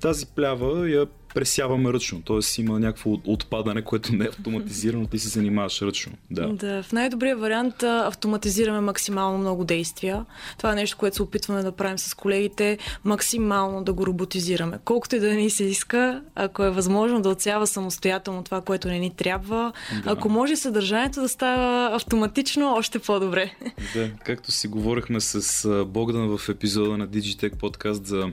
тази 0.00 0.26
плява 0.26 0.90
я 0.90 1.06
пресяваме 1.34 1.92
ръчно. 1.92 2.22
Тоест 2.24 2.58
има 2.58 2.80
някакво 2.80 3.10
отпадане, 3.24 3.82
което 3.82 4.12
не 4.12 4.24
е 4.24 4.28
автоматизирано, 4.28 5.06
ти 5.06 5.18
се 5.18 5.28
занимаваш 5.28 5.82
ръчно. 5.82 6.12
Да. 6.30 6.48
да 6.48 6.82
в 6.82 6.92
най-добрия 6.92 7.36
вариант 7.36 7.82
автоматизираме 7.82 8.80
максимално 8.80 9.38
много 9.38 9.64
действия. 9.64 10.24
Това 10.56 10.72
е 10.72 10.74
нещо, 10.74 10.96
което 10.96 11.16
се 11.16 11.22
опитваме 11.22 11.62
да 11.62 11.72
правим 11.72 11.98
с 11.98 12.14
колегите, 12.14 12.78
максимално 13.04 13.84
да 13.84 13.92
го 13.92 14.06
роботизираме. 14.06 14.78
Колкото 14.84 15.16
и 15.16 15.20
да 15.20 15.34
ни 15.34 15.50
се 15.50 15.64
иска, 15.64 16.22
ако 16.34 16.64
е 16.64 16.70
възможно 16.70 17.22
да 17.22 17.28
отсява 17.28 17.66
самостоятелно 17.66 18.44
това, 18.44 18.60
което 18.60 18.88
не 18.88 18.98
ни 18.98 19.10
трябва, 19.10 19.72
да. 20.04 20.10
ако 20.10 20.28
може 20.28 20.56
съдържанието 20.56 21.20
да 21.20 21.28
става 21.28 21.96
автоматично, 21.96 22.74
още 22.74 22.98
по-добре. 22.98 23.54
Да, 23.94 24.10
както 24.24 24.52
си 24.52 24.68
говорихме 24.68 25.20
с 25.20 25.84
Богдан 25.84 26.38
в 26.38 26.48
епизода 26.48 26.96
на 26.96 27.08
Digitech 27.08 27.56
подкаст 27.56 28.06
за 28.06 28.30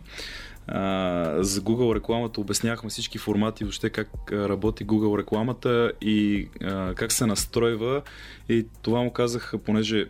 за 1.39 1.62
Google 1.62 1.95
рекламата 1.95 2.41
обяснявахме 2.41 2.89
всички 2.89 3.17
формати, 3.17 3.63
въобще 3.63 3.89
как 3.89 4.09
работи 4.31 4.88
Google 4.88 5.19
рекламата 5.19 5.91
и 6.01 6.47
а, 6.63 6.93
как 6.93 7.12
се 7.12 7.25
настройва. 7.25 8.01
И 8.50 8.65
това 8.81 9.01
му 9.01 9.12
казах, 9.12 9.53
понеже 9.65 10.07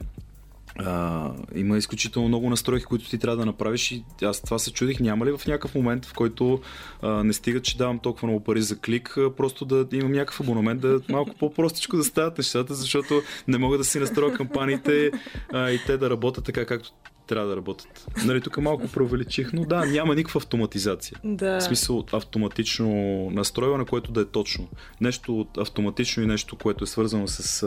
а, 0.80 1.32
има 1.56 1.78
изключително 1.78 2.28
много 2.28 2.50
настройки, 2.50 2.86
които 2.86 3.10
ти 3.10 3.18
трябва 3.18 3.38
да 3.38 3.46
направиш 3.46 3.92
и 3.92 4.04
аз 4.22 4.42
това 4.42 4.60
се 4.60 4.74
чудих. 4.74 5.00
Няма 5.00 5.26
ли 5.26 5.38
в 5.38 5.48
някакъв 5.48 5.76
момент, 5.76 6.06
в 6.06 6.14
който 6.14 6.62
а, 7.02 7.24
не 7.24 7.34
стига, 7.34 7.62
че 7.62 7.78
давам 7.78 8.00
толкова 8.00 8.28
много 8.28 8.44
пари 8.44 8.62
за 8.62 8.80
клик, 8.80 9.18
а, 9.18 9.36
просто 9.36 9.66
да 9.66 9.88
имам 9.92 10.12
някакъв 10.12 10.42
абонамент, 10.42 10.82
да 10.82 11.02
малко 11.10 11.36
по-простичко 11.40 11.98
да 11.98 12.04
стават 12.04 12.38
нещата, 12.38 12.76
защото 12.76 13.22
не 13.48 13.58
мога 13.58 13.78
да 13.78 13.84
си 13.84 14.00
настроя 14.00 14.34
кампаниите 14.34 15.12
а, 15.54 15.72
и 15.72 15.80
те 15.86 15.98
да 15.98 16.10
работят 16.10 16.46
така, 16.46 16.66
както 16.66 16.90
трябва 17.28 17.50
да 17.50 17.58
работят. 17.58 18.08
Нали, 18.26 18.42
тук 18.42 18.58
малко 18.58 18.88
преувеличих, 18.88 19.54
но 19.54 19.66
да, 19.66 19.86
няма 19.86 20.16
никаква 20.16 20.38
автоматизация. 20.38 21.18
Да. 21.24 21.60
В 21.60 21.64
смисъл 21.64 22.06
автоматично 22.12 22.90
настройване, 23.32 23.86
което 23.86 24.12
да 24.12 24.22
е 24.22 24.26
точно. 24.26 24.68
Нещо 25.02 25.48
автоматично 25.58 26.24
и 26.24 26.28
нещо, 26.28 26.56
което 26.56 26.84
е 26.84 26.88
свързано 26.88 27.28
с 27.28 27.66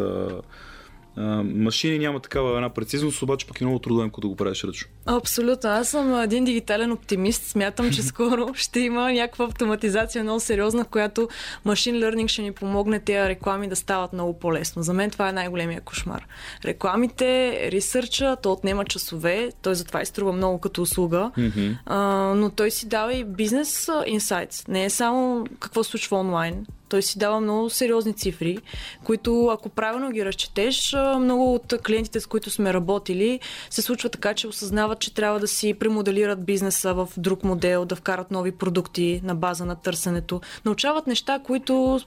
а, 1.17 1.43
машини 1.43 1.99
няма 1.99 2.21
такава 2.21 2.57
една 2.57 2.69
прецизност, 2.69 3.23
обаче 3.23 3.47
пък 3.47 3.61
е 3.61 3.65
много 3.65 3.79
трудоемко 3.79 4.21
да 4.21 4.29
го 4.29 4.37
правиш 4.37 4.65
ръчно. 4.65 4.89
Абсолютно. 5.07 5.71
Аз 5.71 5.89
съм 5.89 6.21
един 6.21 6.45
дигитален 6.45 6.93
оптимист. 6.93 7.43
Смятам, 7.43 7.91
че 7.91 8.03
скоро 8.11 8.55
ще 8.55 8.81
има 8.81 9.13
някаква 9.13 9.45
автоматизация 9.45 10.25
много 10.25 10.41
сериозна, 10.41 10.85
която 10.85 11.29
машин 11.65 11.95
learning 11.95 12.29
ще 12.29 12.43
ни 12.43 12.53
помогне 12.53 13.01
тези 13.01 13.29
реклами 13.29 13.69
да 13.69 13.77
стават 13.77 14.13
много 14.13 14.39
по-лесно. 14.39 14.83
За 14.83 14.93
мен 14.93 15.11
това 15.11 15.29
е 15.29 15.33
най-големия 15.33 15.81
кошмар. 15.81 16.27
Рекламите, 16.65 17.59
ресърча, 17.73 18.37
то 18.43 18.53
отнема 18.53 18.85
часове, 18.85 19.51
той 19.63 19.75
затова 19.75 20.03
изтрува 20.03 20.33
много 20.33 20.59
като 20.59 20.83
услуга, 20.83 21.31
mm-hmm. 21.39 21.77
а, 21.87 21.99
но 22.35 22.51
той 22.51 22.71
си 22.71 22.89
дава 22.89 23.15
и 23.15 23.25
бизнес 23.25 23.89
инсайтс. 24.07 24.69
Не 24.69 24.85
е 24.85 24.91
само 24.91 25.47
какво 25.61 25.85
случва 25.85 26.17
онлайн, 26.17 26.67
той 26.91 27.03
си 27.03 27.19
дава 27.19 27.41
много 27.41 27.71
сериозни 27.71 28.15
цифри, 28.15 28.59
които 29.05 29.47
ако 29.47 29.69
правилно 29.69 30.11
ги 30.11 30.25
разчетеш, 30.25 30.97
много 31.21 31.55
от 31.55 31.75
клиентите, 31.87 32.21
с 32.21 32.27
които 32.27 32.51
сме 32.51 32.75
работили, 32.75 33.41
се 33.71 33.83
случва 33.83 34.09
така, 34.09 34.35
че 34.35 34.49
осъзнават, 34.49 35.01
че 35.01 35.15
трябва 35.15 35.41
да 35.41 35.49
си 35.49 35.75
премоделират 35.75 36.45
бизнеса 36.45 36.95
в 36.95 37.09
друг 37.17 37.45
модел, 37.45 37.85
да 37.85 37.97
вкарат 37.97 38.31
нови 38.31 38.53
продукти 38.53 39.21
на 39.25 39.35
база 39.35 39.65
на 39.65 39.77
търсенето. 39.77 40.41
Научават 40.65 41.07
неща, 41.07 41.41
които 41.45 42.01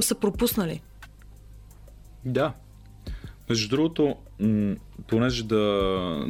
са 0.00 0.14
пропуснали. 0.14 0.80
Да. 2.24 2.52
Между 3.48 3.68
другото, 3.68 4.16
понеже 5.06 5.44
да, 5.44 6.26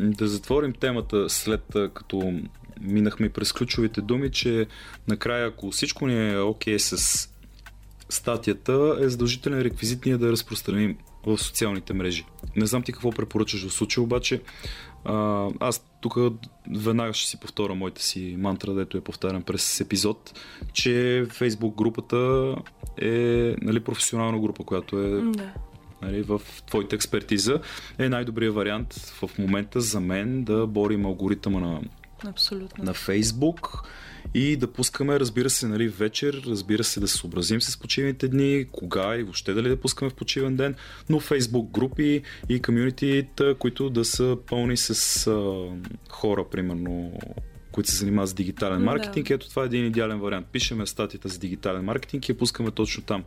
да 0.00 0.28
затворим 0.28 0.72
темата 0.72 1.28
след 1.28 1.62
като 1.94 2.40
минахме 2.80 3.28
през 3.28 3.52
ключовите 3.52 4.00
думи, 4.00 4.30
че 4.30 4.66
накрая, 5.08 5.46
ако 5.46 5.70
всичко 5.70 6.06
ни 6.06 6.32
е 6.32 6.38
окей 6.38 6.74
okay 6.74 6.78
с 6.78 7.28
статията, 8.08 8.96
е 9.00 9.08
задължителен 9.08 9.60
реквизит 9.60 10.06
ние 10.06 10.16
да 10.16 10.32
разпространим 10.32 10.96
в 11.26 11.38
социалните 11.38 11.92
мрежи. 11.92 12.24
Не 12.56 12.66
знам 12.66 12.82
ти 12.82 12.92
какво 12.92 13.10
препоръчаш 13.10 13.66
в 13.66 13.72
случая, 13.72 14.04
обаче 14.04 14.40
а, 15.04 15.48
аз 15.60 15.86
тук 16.00 16.16
веднага 16.76 17.12
ще 17.12 17.28
си 17.30 17.40
повторя 17.40 17.74
моята 17.74 18.02
си 18.02 18.36
мантра, 18.38 18.74
дето 18.74 18.96
я 18.96 19.04
повтарям 19.04 19.42
през 19.42 19.80
епизод, 19.80 20.40
че 20.72 20.90
Facebook 21.28 21.74
групата 21.74 22.54
е 23.02 23.54
нали, 23.62 23.80
професионална 23.80 24.40
група, 24.40 24.64
която 24.64 24.98
е 24.98 25.10
да. 25.10 25.52
нали, 26.02 26.22
в 26.22 26.40
твоята 26.66 26.96
експертиза. 26.96 27.60
Е 27.98 28.08
най-добрият 28.08 28.54
вариант 28.54 28.94
в 28.94 29.30
момента 29.38 29.80
за 29.80 30.00
мен 30.00 30.44
да 30.44 30.66
борим 30.66 31.06
алгоритъма 31.06 31.60
на 31.60 31.80
Абсолютно. 32.26 32.84
на 32.84 32.94
Фейсбук 32.94 33.82
и 34.34 34.56
да 34.56 34.72
пускаме, 34.72 35.20
разбира 35.20 35.50
се, 35.50 35.68
нали, 35.68 35.88
вечер, 35.88 36.42
разбира 36.46 36.84
се, 36.84 37.00
да 37.00 37.08
се 37.08 37.16
съобразим 37.18 37.60
с 37.60 37.80
почивните 37.80 38.28
дни, 38.28 38.66
кога 38.72 39.16
и 39.16 39.22
въобще 39.22 39.54
дали 39.54 39.68
да 39.68 39.80
пускаме 39.80 40.10
в 40.10 40.14
почивен 40.14 40.56
ден, 40.56 40.74
но 41.08 41.20
Фейсбук 41.20 41.70
групи 41.70 42.22
и 42.48 42.62
комюнитита, 42.62 43.54
които 43.54 43.90
да 43.90 44.04
са 44.04 44.36
пълни 44.46 44.76
с 44.76 45.26
а, 45.26 45.66
хора, 46.08 46.44
примерно, 46.50 47.12
които 47.72 47.90
се 47.90 47.96
занимават 47.96 48.30
с 48.30 48.34
дигитален 48.34 48.82
маркетинг. 48.82 49.28
Да. 49.28 49.34
Ето 49.34 49.48
това 49.48 49.62
е 49.62 49.66
един 49.66 49.86
идеален 49.86 50.20
вариант. 50.20 50.46
Пишеме 50.52 50.86
статията 50.86 51.28
за 51.28 51.38
дигитален 51.38 51.84
маркетинг 51.84 52.28
и 52.28 52.32
я 52.32 52.38
пускаме 52.38 52.70
точно 52.70 53.02
там. 53.02 53.24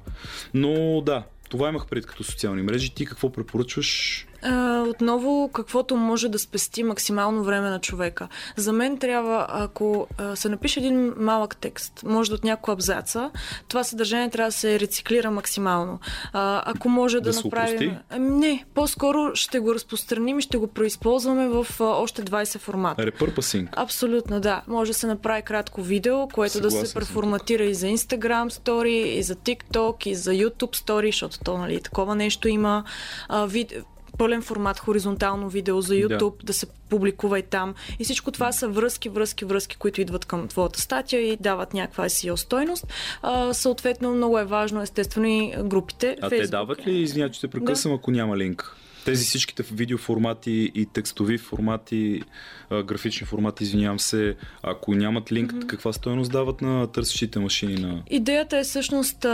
Но 0.54 1.02
да, 1.02 1.24
това 1.50 1.70
имах 1.70 1.88
пред 1.88 2.06
като 2.06 2.24
социални 2.24 2.62
мрежи. 2.62 2.96
Ти 2.96 3.06
какво 3.06 3.32
препоръчваш? 3.32 4.26
А, 4.44 4.82
отново, 4.82 5.50
каквото 5.54 5.96
може 5.96 6.30
да 6.30 6.40
спести 6.40 6.84
максимално 6.84 7.44
време 7.44 7.70
на 7.70 7.80
човека. 7.80 8.28
За 8.56 8.74
мен 8.74 8.98
трябва, 8.98 9.46
ако 9.50 10.08
а, 10.18 10.36
се 10.36 10.50
напише 10.50 10.80
един 10.80 11.14
малък 11.18 11.58
текст, 11.58 12.04
може 12.04 12.30
да 12.30 12.36
от 12.36 12.44
няколко 12.44 12.72
абзаца, 12.72 13.32
това 13.68 13.84
съдържание 13.84 14.30
трябва 14.30 14.48
да 14.48 14.56
се 14.56 14.80
рециклира 14.80 15.32
максимално. 15.32 16.00
А, 16.34 16.64
ако 16.66 16.90
може 16.90 17.20
да, 17.20 17.32
да 17.32 17.42
направим. 17.44 17.98
Ами, 18.10 18.30
не, 18.30 18.66
по-скоро 18.74 19.36
ще 19.36 19.60
го 19.60 19.74
разпространим 19.74 20.40
и 20.40 20.42
ще 20.42 20.58
го 20.58 20.68
преизползваме 20.68 21.48
в 21.48 21.68
а, 21.80 21.84
още 21.84 22.24
20 22.24 22.58
формата. 22.58 23.02
Repurposing. 23.02 23.68
Абсолютно, 23.76 24.40
да. 24.40 24.62
Може 24.68 24.92
да 24.92 24.98
се 24.98 25.08
направи 25.08 25.42
кратко 25.42 25.82
видео, 25.82 26.28
което 26.28 26.54
Съгласен 26.54 26.82
да 26.82 26.88
се 26.88 26.94
преформатира 26.94 27.64
и 27.64 27.74
за 27.74 27.88
Instagram 27.88 28.50
стори, 28.50 28.98
и 28.98 29.24
за 29.24 29.36
TikTok, 29.36 30.08
и 30.08 30.16
за 30.16 30.32
YouTube 30.32 30.76
стори, 30.76 31.08
защото 31.08 31.40
то, 31.40 31.58
нали, 31.58 31.82
такова 31.82 32.16
нещо 32.16 32.48
има. 32.48 32.84
А, 33.28 33.46
вид 33.46 33.74
пълен 34.20 34.42
формат, 34.42 34.80
хоризонтално 34.80 35.50
видео 35.50 35.82
за 35.82 35.94
YouTube, 35.94 36.40
да. 36.40 36.46
да 36.46 36.54
се 36.54 36.68
публикува 36.90 37.40
и 37.40 37.44
там. 37.44 37.76
И 38.00 38.04
всичко 38.04 38.32
това 38.32 38.52
са 38.52 38.68
връзки, 38.68 39.10
връзки, 39.10 39.46
връзки, 39.46 39.76
които 39.76 40.02
идват 40.02 40.26
към 40.26 40.48
твоята 40.48 40.82
статия 40.82 41.22
и 41.22 41.38
дават 41.38 41.74
някаква 41.74 42.06
SEO 42.06 42.36
стойност. 42.36 42.88
А, 43.22 43.54
съответно, 43.54 44.14
много 44.16 44.40
е 44.40 44.46
важно, 44.46 44.82
естествено, 44.82 45.28
и 45.28 45.54
групите. 45.64 46.18
А 46.22 46.30
Facebook. 46.30 46.42
те 46.42 46.48
дават 46.48 46.88
ли, 46.88 46.98
извиня, 46.98 47.30
че 47.30 47.42
те 47.42 47.48
прекъсвам, 47.48 47.94
да. 47.94 47.96
ако 47.96 48.12
няма 48.12 48.38
линк? 48.38 48.76
Тези 49.06 49.26
всичките 49.26 49.64
видеоформати 49.64 50.72
и 50.76 50.86
текстови 50.86 51.38
формати, 51.38 52.24
графични 52.72 53.28
формати, 53.28 53.64
извинявам 53.64 54.00
се, 54.00 54.36
ако 54.64 54.96
нямат 54.96 55.32
линк, 55.32 55.54
mm-hmm. 55.54 55.68
каква 55.68 55.94
стоеност 55.94 56.32
дават 56.32 56.62
на 56.62 56.88
търсещите 56.88 57.40
машини? 57.40 57.76
На... 57.76 58.04
Идеята 58.10 58.58
е 58.58 58.64
всъщност 58.64 59.26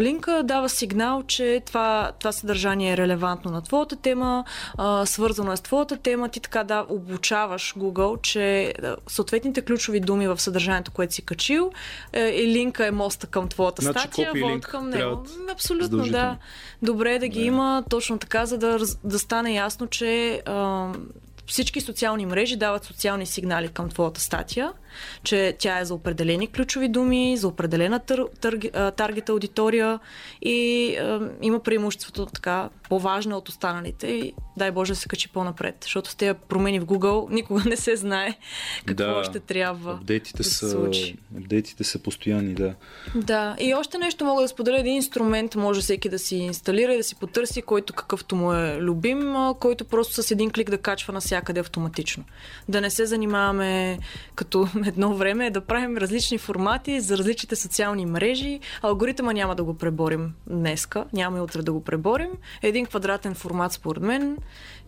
линка 0.00 0.42
дава 0.44 0.68
сигнал, 0.68 1.22
че 1.22 1.62
това, 1.66 2.12
това 2.18 2.32
съдържание 2.32 2.92
е 2.92 2.96
релевантно 2.96 3.50
на 3.50 3.62
твоята 3.62 3.96
тема, 3.96 4.44
свързано 5.04 5.52
е 5.52 5.56
с 5.56 5.60
твоята 5.60 5.96
тема, 5.96 6.28
ти 6.28 6.40
така 6.40 6.64
да 6.64 6.86
обучаваш 6.88 7.74
Google, 7.78 8.22
че 8.22 8.74
съответните 9.06 9.62
ключови 9.62 10.00
думи 10.00 10.28
в 10.28 10.40
съдържанието, 10.40 10.90
което 10.90 11.14
си 11.14 11.22
качил, 11.22 11.70
е, 12.12 12.28
и 12.28 12.46
линка 12.46 12.86
е 12.86 12.90
моста 12.90 13.26
към 13.26 13.48
твоята 13.48 13.82
значи, 13.82 13.98
статия, 13.98 14.32
вод 14.34 14.66
към 14.66 14.90
него. 14.90 15.24
Абсолютно, 15.52 16.06
да. 16.06 16.36
Добре 16.82 17.14
е 17.14 17.18
да 17.18 17.28
ги 17.28 17.40
да. 17.40 17.46
има 17.46 17.84
точно 17.90 18.18
така, 18.18 18.46
за 18.46 18.58
да, 18.58 18.78
да 19.04 19.18
стане 19.18 19.54
ясно, 19.54 19.86
че 19.86 20.42
а, 20.46 20.92
всички 21.46 21.80
социални 21.80 22.26
мрежи 22.26 22.56
дават 22.56 22.84
социални 22.84 23.26
сигнали 23.26 23.68
към 23.68 23.88
твоята 23.88 24.20
статия 24.20 24.72
че 25.22 25.56
тя 25.58 25.78
е 25.78 25.84
за 25.84 25.94
определени 25.94 26.46
ключови 26.46 26.88
думи, 26.88 27.36
за 27.36 27.48
определена 27.48 27.98
тър, 27.98 28.24
тър, 28.40 28.58
таргет 28.96 29.28
аудитория 29.28 30.00
и 30.42 30.86
е, 31.00 31.18
има 31.42 31.60
преимуществото 31.60 32.32
така 32.32 32.68
по-важна 32.88 33.36
от 33.36 33.48
останалите 33.48 34.06
и 34.06 34.34
дай 34.56 34.70
Боже 34.70 34.92
да 34.92 34.96
се 34.96 35.08
качи 35.08 35.28
по-напред, 35.28 35.76
защото 35.82 36.10
с 36.10 36.14
тези 36.14 36.38
промени 36.48 36.80
в 36.80 36.86
Google 36.86 37.30
никога 37.30 37.62
не 37.64 37.76
се 37.76 37.96
знае 37.96 38.34
какво 38.86 39.14
да, 39.14 39.24
ще 39.24 39.40
трябва 39.40 39.92
апдейтите 39.92 40.36
да 40.36 40.44
се 40.44 40.70
случи. 40.70 41.16
Апдейтите 41.36 41.84
са 41.84 41.98
постоянни, 41.98 42.54
да. 42.54 42.74
Да, 43.14 43.56
и 43.60 43.74
още 43.74 43.98
нещо 43.98 44.24
мога 44.24 44.42
да 44.42 44.48
споделя. 44.48 44.78
Един 44.78 44.94
инструмент 44.94 45.54
може 45.54 45.80
всеки 45.80 46.08
да 46.08 46.18
си 46.18 46.36
инсталира 46.36 46.94
и 46.94 46.96
да 46.96 47.04
си 47.04 47.14
потърси, 47.14 47.62
който 47.62 47.92
какъвто 47.92 48.36
му 48.36 48.52
е 48.52 48.78
любим, 48.80 49.34
който 49.60 49.84
просто 49.84 50.22
с 50.22 50.30
един 50.30 50.50
клик 50.50 50.70
да 50.70 50.78
качва 50.78 51.12
навсякъде 51.12 51.60
автоматично. 51.60 52.24
Да 52.68 52.80
не 52.80 52.90
се 52.90 53.06
занимаваме 53.06 53.98
като 54.34 54.68
едно 54.84 55.14
време 55.14 55.46
е 55.46 55.50
да 55.50 55.60
правим 55.60 55.96
различни 55.96 56.38
формати 56.38 57.00
за 57.00 57.18
различните 57.18 57.56
социални 57.56 58.06
мрежи. 58.06 58.60
Алгоритъма 58.82 59.32
няма 59.32 59.54
да 59.54 59.64
го 59.64 59.74
преборим 59.74 60.34
днеска, 60.46 61.04
няма 61.12 61.38
и 61.38 61.40
утре 61.40 61.62
да 61.62 61.72
го 61.72 61.84
преборим. 61.84 62.30
Един 62.62 62.86
квадратен 62.86 63.34
формат, 63.34 63.72
според 63.72 64.02
мен, 64.02 64.36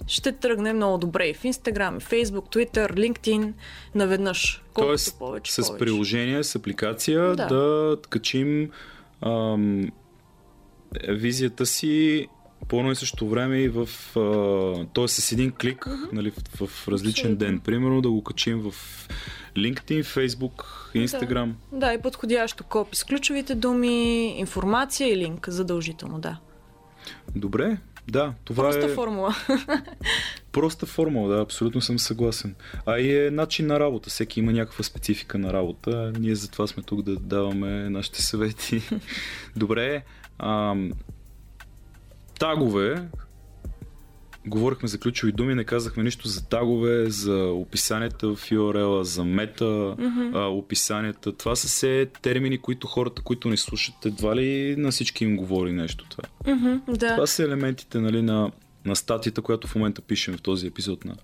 ще 0.07 0.33
тръгне 0.33 0.73
много 0.73 0.99
добре 0.99 1.27
и 1.27 1.35
в 1.35 1.43
Instagram, 1.43 1.99
и 1.99 2.25
Facebook, 2.25 2.57
Twitter, 2.57 2.93
LinkedIn, 2.93 3.53
наведнъж. 3.95 4.63
Колкото 4.75 4.89
Тоест, 4.89 5.19
повече, 5.19 5.53
с 5.53 5.57
повече. 5.67 5.79
приложение, 5.85 6.45
с 6.45 6.55
апликация 6.55 7.23
да, 7.23 7.47
Да. 7.47 7.97
качим 8.09 8.71
ам, 9.23 9.91
визията 11.09 11.67
си 11.67 12.27
по 12.69 12.79
едно 12.79 12.93
и 12.93 12.97
също 12.97 13.29
време 13.29 13.59
и 13.59 13.69
в... 13.69 13.89
А, 14.17 14.87
т.е. 14.95 15.09
с 15.09 15.33
един 15.33 15.53
клик 15.53 15.87
нали, 16.13 16.31
в, 16.31 16.67
в 16.67 16.89
различен 16.89 17.33
Абсолютно. 17.33 17.47
ден. 17.47 17.61
Примерно 17.61 18.03
да 18.03 18.11
го 18.11 18.25
качим 18.25 18.61
в 18.61 18.75
LinkedIn, 19.57 20.05
Facebook, 20.05 20.65
Instagram. 20.95 21.53
Да, 21.73 21.95
и 21.95 22.03
подходящо 22.03 22.65
копи 22.65 22.97
с 22.97 23.05
ключовите 23.05 23.55
думи, 23.55 24.27
информация 24.39 25.13
и 25.13 25.17
линк, 25.17 25.49
задължително, 25.49 26.19
да. 26.19 26.39
Добре, 27.37 27.79
да, 28.09 28.35
това 28.45 28.65
Проста 28.65 28.87
е 28.87 28.89
формула. 28.89 29.35
проста 30.53 30.87
формула, 30.87 31.37
да, 31.37 31.43
абсолютно 31.43 31.81
съм 31.81 31.99
съгласен. 31.99 32.55
А 32.87 32.99
и 32.99 33.27
е 33.27 33.31
начин 33.31 33.67
на 33.67 33.81
работа, 33.81 34.11
всеки 34.11 34.41
има 34.41 34.53
някаква 34.53 34.85
специфика 34.85 35.39
на 35.39 35.53
работа. 35.53 36.13
Ние 36.19 36.35
затова 36.35 36.67
сме 36.67 36.83
тук 36.83 37.03
да 37.03 37.17
даваме 37.17 37.91
нашите 37.91 38.23
съвети. 38.23 38.83
Добре, 39.57 40.03
ам, 40.39 40.93
тагове, 42.39 43.09
говорихме 44.47 44.89
за 44.89 44.99
ключови 44.99 45.33
думи, 45.33 45.55
не 45.55 45.65
казахме 45.65 46.03
нищо 46.03 46.29
за 46.29 46.49
тагове, 46.49 47.11
за 47.11 47.37
описанията 47.37 48.29
в 48.29 48.51
URL, 48.51 49.03
за 49.03 49.25
мета 49.25 49.95
Мгм. 49.99 50.37
а, 50.37 50.47
описанията. 50.47 51.33
Това 51.33 51.57
са 51.57 51.69
все 51.69 52.07
термини, 52.23 52.59
които 52.59 52.87
хората, 52.87 53.23
които 53.23 53.49
ни 53.49 53.57
слушат, 53.57 53.95
едва 54.07 54.37
ли 54.37 54.77
на 54.79 54.91
всички 54.91 55.25
им 55.25 55.37
говори 55.37 55.73
нещо 55.73 56.05
това. 56.09 56.25
Мгм, 56.55 56.77
да. 56.89 57.15
Това 57.15 57.27
са 57.27 57.43
елементите 57.43 58.01
нали, 58.01 58.23
на, 58.23 58.51
на 58.85 58.97
статията, 58.97 59.43
която 59.43 59.69
в 59.69 59.75
момента 59.75 60.03
пишем 60.03 60.37
в 60.37 60.43
този 60.43 60.67
епизод 60.67 61.05
на 61.05 61.15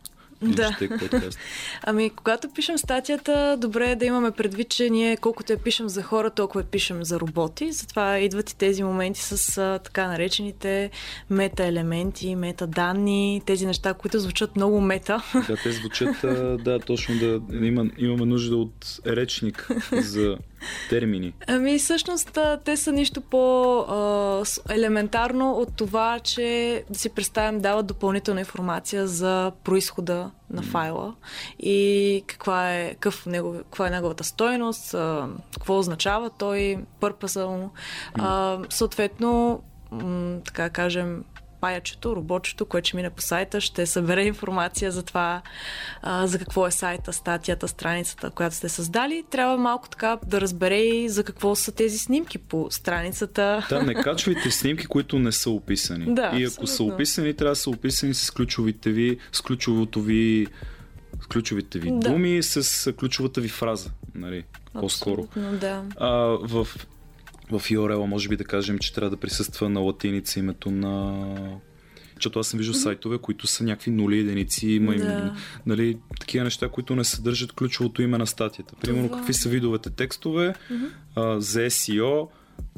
Да. 0.42 0.76
Подкаст. 1.00 1.38
Ами, 1.82 2.10
когато 2.10 2.48
пишем 2.50 2.78
статията, 2.78 3.56
добре 3.60 3.90
е 3.90 3.96
да 3.96 4.04
имаме 4.04 4.30
предвид, 4.30 4.68
че 4.68 4.90
ние 4.90 5.16
колкото 5.16 5.52
я 5.52 5.58
пишем 5.58 5.88
за 5.88 6.02
хора, 6.02 6.30
толкова 6.30 6.60
я 6.60 6.64
пишем 6.64 7.04
за 7.04 7.20
роботи. 7.20 7.72
Затова 7.72 8.18
идват 8.18 8.50
и 8.50 8.56
тези 8.56 8.82
моменти 8.82 9.20
с 9.20 9.58
а, 9.58 9.78
така 9.78 10.06
наречените 10.06 10.90
мета-елементи, 11.30 12.34
мета-данни, 12.34 13.42
тези 13.46 13.66
неща, 13.66 13.94
които 13.94 14.18
звучат 14.18 14.56
много 14.56 14.80
мета. 14.80 15.22
Да, 15.48 15.56
те 15.62 15.72
звучат, 15.72 16.24
а, 16.24 16.58
да, 16.58 16.78
точно 16.78 17.14
да 17.18 17.40
има, 17.66 17.86
имаме 17.98 18.26
нужда 18.26 18.56
от 18.56 19.00
речник 19.06 19.68
за 19.92 20.36
термини. 20.90 21.32
Ами, 21.46 21.78
всъщност, 21.78 22.38
те 22.64 22.76
са 22.76 22.92
нищо 22.92 23.20
по-елементарно 23.20 25.52
от 25.52 25.76
това, 25.76 26.18
че 26.18 26.84
да 26.90 26.98
си 26.98 27.08
представим, 27.08 27.60
дават 27.60 27.86
допълнителна 27.86 28.40
информация 28.40 29.06
за 29.06 29.52
происхода 29.64 30.30
на 30.50 30.62
файла 30.62 31.14
и 31.58 32.24
каква 32.26 32.74
е, 32.74 32.90
какъв 32.90 33.26
негов, 33.26 33.56
каква 33.56 33.86
е 33.86 33.90
неговата 33.90 34.24
стойност, 34.24 34.94
а, 34.94 35.28
какво 35.52 35.78
означава 35.78 36.30
той, 36.30 36.78
пърпаса 37.00 37.46
му. 37.46 37.70
А, 38.14 38.58
съответно, 38.70 39.62
м- 39.90 40.38
така 40.44 40.70
кажем, 40.70 41.24
паячето, 41.66 42.16
робочето, 42.16 42.66
което 42.66 42.88
ще 42.88 42.96
мине 42.96 43.10
по 43.10 43.22
сайта, 43.22 43.60
ще 43.60 43.86
събере 43.86 44.22
информация 44.24 44.92
за 44.92 45.02
това, 45.02 45.42
а, 46.02 46.26
за 46.26 46.38
какво 46.38 46.66
е 46.66 46.70
сайта, 46.70 47.12
статията, 47.12 47.68
страницата, 47.68 48.30
която 48.30 48.56
сте 48.56 48.68
създали. 48.68 49.24
Трябва 49.30 49.56
малко 49.56 49.88
така 49.88 50.18
да 50.26 50.40
разбере 50.40 50.78
и 50.78 51.08
за 51.08 51.24
какво 51.24 51.54
са 51.54 51.72
тези 51.72 51.98
снимки 51.98 52.38
по 52.38 52.66
страницата. 52.70 53.66
Да, 53.68 53.82
не 53.82 53.94
качвайте 53.94 54.50
снимки, 54.50 54.86
които 54.86 55.18
не 55.18 55.32
са 55.32 55.50
описани. 55.50 56.14
Да, 56.14 56.32
И 56.36 56.44
ако 56.44 56.66
са 56.66 56.72
абсолютно. 56.72 56.94
описани, 56.94 57.34
трябва 57.34 57.52
да 57.52 57.56
са 57.56 57.70
описани 57.70 58.14
с 58.14 58.30
ключовите 58.30 58.90
ви, 58.90 59.18
с 59.32 59.40
ключовото 59.40 60.00
ви 60.00 60.46
с 61.22 61.26
ключовите 61.26 61.78
ви 61.78 61.90
Да. 61.90 62.08
думи, 62.10 62.42
с 62.42 62.92
ключовата 62.92 63.40
ви 63.40 63.48
фраза. 63.48 63.90
Нали, 64.14 64.44
по-скоро. 64.72 65.28
Да. 65.60 65.82
А, 65.96 66.08
в, 66.42 66.66
в 67.50 67.60
URL 67.60 68.04
може 68.04 68.28
би 68.28 68.36
да 68.36 68.44
кажем, 68.44 68.78
че 68.78 68.92
трябва 68.92 69.10
да 69.10 69.16
присъства 69.16 69.68
на 69.68 69.80
латиница 69.80 70.38
името 70.38 70.70
на... 70.70 71.26
Защото 72.14 72.38
аз 72.38 72.46
съм 72.48 72.58
виждал 72.58 72.74
сайтове, 72.74 73.18
които 73.18 73.46
са 73.46 73.64
някакви 73.64 73.90
нули 73.90 74.18
единици, 74.18 74.68
има 74.68 74.92
им, 74.94 75.00
Да. 75.00 75.34
нали, 75.66 75.98
такива 76.20 76.44
неща, 76.44 76.68
които 76.68 76.96
не 76.96 77.04
съдържат 77.04 77.52
ключовото 77.52 78.02
име 78.02 78.18
на 78.18 78.26
статията. 78.26 78.74
Примерно, 78.76 79.06
Това- 79.08 79.18
какви 79.18 79.34
са 79.34 79.48
видовете 79.48 79.90
текстове 79.90 80.54
а, 81.14 81.40
за 81.40 81.60
SEO, 81.60 82.28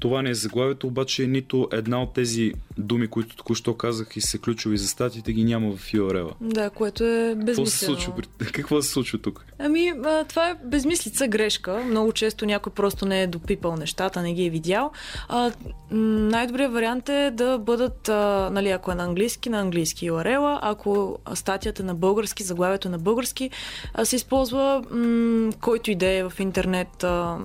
това 0.01 0.23
не 0.23 0.31
е 0.31 0.35
заглавието, 0.35 0.87
обаче 0.87 1.27
нито 1.27 1.69
една 1.73 2.03
от 2.03 2.13
тези 2.15 2.53
думи, 2.79 3.09
които 3.09 3.37
току-що 3.37 3.75
казах 3.75 4.17
и 4.17 4.21
са 4.21 4.39
ключови 4.39 4.79
за 4.79 4.89
статиите, 4.89 5.33
ги 5.33 5.45
няма 5.45 5.77
в 5.77 5.93
URL. 5.93 6.31
Да, 6.41 6.71
което 6.71 7.05
е 7.05 7.29
Какво 7.29 7.37
се 7.37 7.45
безмислено. 7.45 7.97
случва? 7.97 8.13
Какво 8.53 8.83
се 8.83 8.91
случва 8.91 9.19
тук? 9.19 9.45
Ами, 9.59 9.93
а, 10.05 10.25
това 10.25 10.49
е 10.51 10.55
безмислица, 10.65 11.29
грешка. 11.29 11.85
Много 11.87 12.13
често 12.13 12.47
някой 12.47 12.73
просто 12.73 13.07
не 13.07 13.23
е 13.23 13.27
допипал 13.27 13.77
нещата, 13.77 14.23
не 14.23 14.35
ги 14.35 14.45
е 14.47 14.51
видял. 14.51 14.91
А, 15.29 15.53
най-добрият 15.91 16.73
вариант 16.73 17.09
е 17.09 17.31
да 17.31 17.59
бъдат, 17.59 18.09
а, 18.09 18.51
нали, 18.53 18.69
ако 18.69 18.93
е 18.93 18.95
на 18.95 19.05
английски, 19.05 19.49
на 19.51 19.61
английски 19.61 20.11
URL, 20.11 20.59
ако 20.63 21.19
статията 21.35 21.83
е 21.83 21.87
на 21.87 21.95
български, 21.95 22.43
заглавието 22.43 22.89
е 22.89 22.91
на 22.91 22.99
български, 22.99 23.51
а, 23.95 24.05
се 24.05 24.17
използва 24.17 24.83
м- 24.91 25.53
който 25.61 25.91
и 25.91 25.95
да 25.95 26.07
е 26.07 26.23
в 26.23 26.33
интернет 26.39 27.05
а, 27.05 27.39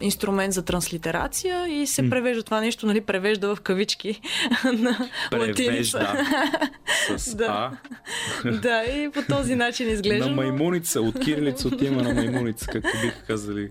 инструмент 0.00 0.52
за 0.52 0.62
транслитерация 0.62 1.82
и 1.82 1.86
се 1.86 2.10
превежда 2.10 2.42
това 2.42 2.60
нещо, 2.60 2.86
нали, 2.86 3.00
превежда 3.00 3.54
в 3.54 3.60
кавички 3.60 4.20
на 4.64 5.08
латиница. 5.32 5.98
Превежда 5.98 6.26
с 7.16 7.34
Да. 7.38 7.70
А. 8.44 8.50
да, 8.50 8.84
и 8.84 9.10
по 9.10 9.22
този 9.22 9.54
начин 9.54 9.90
изглежда. 9.90 10.30
На 10.30 10.36
маймуница, 10.36 11.00
от 11.00 11.20
кирилица 11.20 11.68
отива 11.68 12.02
на 12.02 12.14
маймуница, 12.14 12.66
както 12.66 12.90
биха 13.02 13.22
казали 13.26 13.70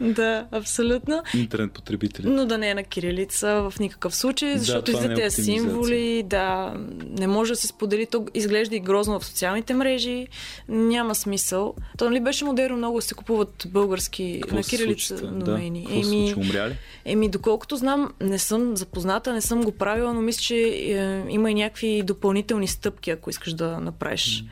Да, 0.20 0.46
абсолютно. 0.50 1.22
интернет 1.34 1.72
потребители. 1.72 2.28
Но 2.28 2.46
да 2.46 2.58
не 2.58 2.70
е 2.70 2.74
на 2.74 2.82
кирилица 2.82 3.70
в 3.70 3.80
никакъв 3.80 4.14
случай, 4.14 4.52
Да, 4.52 4.58
защото 4.58 4.90
и 4.90 4.94
за 4.94 5.14
тези 5.14 5.42
символи, 5.42 6.22
да, 6.26 6.74
не 7.18 7.26
може 7.26 7.52
да 7.52 7.56
се 7.56 7.66
сподели. 7.66 8.06
То 8.06 8.26
изглежда 8.34 8.76
и 8.76 8.80
грозно 8.80 9.20
в 9.20 9.24
социалните 9.24 9.74
мрежи. 9.74 10.26
Няма 10.68 11.14
смисъл. 11.14 11.74
То 11.98 12.04
нали 12.04 12.20
беше 12.20 12.44
модерно 12.44 12.76
много 12.76 12.98
да 12.98 13.02
се 13.02 13.14
купуват 13.14 13.66
български 13.66 14.38
Какво 14.42 14.56
на 14.56 14.62
кирилица 14.62 15.16
домени. 15.26 15.82
Да, 15.82 15.94
какво 15.94 16.52
се 16.52 16.68
ли? 16.68 16.76
Еми, 17.04 17.28
доколкото 17.28 17.76
знам, 17.76 18.12
не 18.20 18.38
съм 18.38 18.76
запозната, 18.76 19.32
не 19.32 19.40
съм 19.40 19.62
го 19.62 19.72
правила, 19.72 20.14
но 20.14 20.20
мисля, 20.20 20.40
че 20.40 20.56
е, 20.56 21.24
има 21.28 21.50
и 21.50 21.54
някакви 21.54 22.02
допълнителни 22.02 22.66
стъпки, 22.66 23.10
ако 23.10 23.30
искаш 23.30 23.52
да 23.52 23.80
направиш 23.80 24.44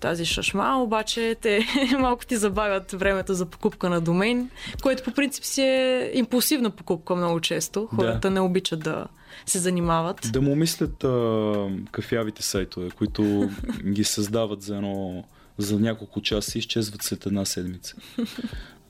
тази 0.00 0.24
шашма, 0.24 0.82
обаче 0.82 1.36
те 1.40 1.66
малко 1.98 2.26
ти 2.26 2.36
забавят 2.36 2.92
времето 2.92 3.34
за 3.34 3.46
покупка 3.46 3.90
на 3.90 4.00
домейн, 4.00 4.50
което 4.82 5.02
по 5.02 5.12
принцип 5.12 5.44
си 5.44 5.62
е 5.62 6.10
импулсивна 6.14 6.70
покупка 6.70 7.16
много 7.16 7.40
често. 7.40 7.88
Хората 7.94 8.30
не 8.30 8.40
обичат 8.40 8.80
да 8.80 9.06
се 9.46 9.58
занимават. 9.58 10.30
Да 10.32 10.40
му 10.40 10.56
мислят 10.56 11.04
а, 11.04 11.68
кафявите 11.90 12.42
сайтове, 12.42 12.90
които 12.90 13.50
ги 13.92 14.04
създават 14.04 14.62
за 14.62 14.76
едно 14.76 15.24
за 15.58 15.78
няколко 15.80 16.22
часа 16.22 16.52
и 16.54 16.60
изчезват 16.60 17.02
след 17.02 17.26
една 17.26 17.44
седмица. 17.44 17.96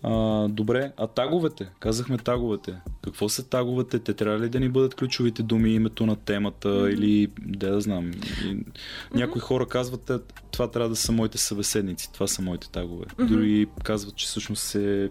А, 0.03 0.49
добре, 0.49 0.93
а 0.97 1.07
таговете? 1.07 1.71
Казахме 1.81 2.19
таговете. 2.19 2.75
Какво 3.05 3.29
са 3.29 3.49
таговете? 3.49 3.99
Те 3.99 4.15
трябва 4.15 4.41
ли 4.41 4.49
да 4.49 4.61
ни 4.61 4.69
бъдат 4.69 4.95
ключовите 4.95 5.43
думи, 5.43 5.75
името 5.75 6.07
на 6.07 6.17
темата 6.17 6.69
mm-hmm. 6.69 6.95
или 6.95 7.29
да 7.47 7.71
да 7.71 7.81
знам. 7.81 8.11
И, 8.45 8.57
някои 9.15 9.41
хора 9.41 9.67
казват, 9.67 10.11
«Е, 10.11 10.19
това 10.51 10.71
трябва 10.71 10.89
да 10.89 10.97
са 10.97 11.13
моите 11.13 11.39
събеседници, 11.39 12.13
това 12.13 12.27
са 12.27 12.43
моите 12.43 12.71
тагове. 12.71 13.05
Mm-hmm. 13.05 13.27
Дори 13.27 13.67
казват, 13.85 14.17
че 14.17 14.27
всъщност 14.27 14.75
е 14.75 15.11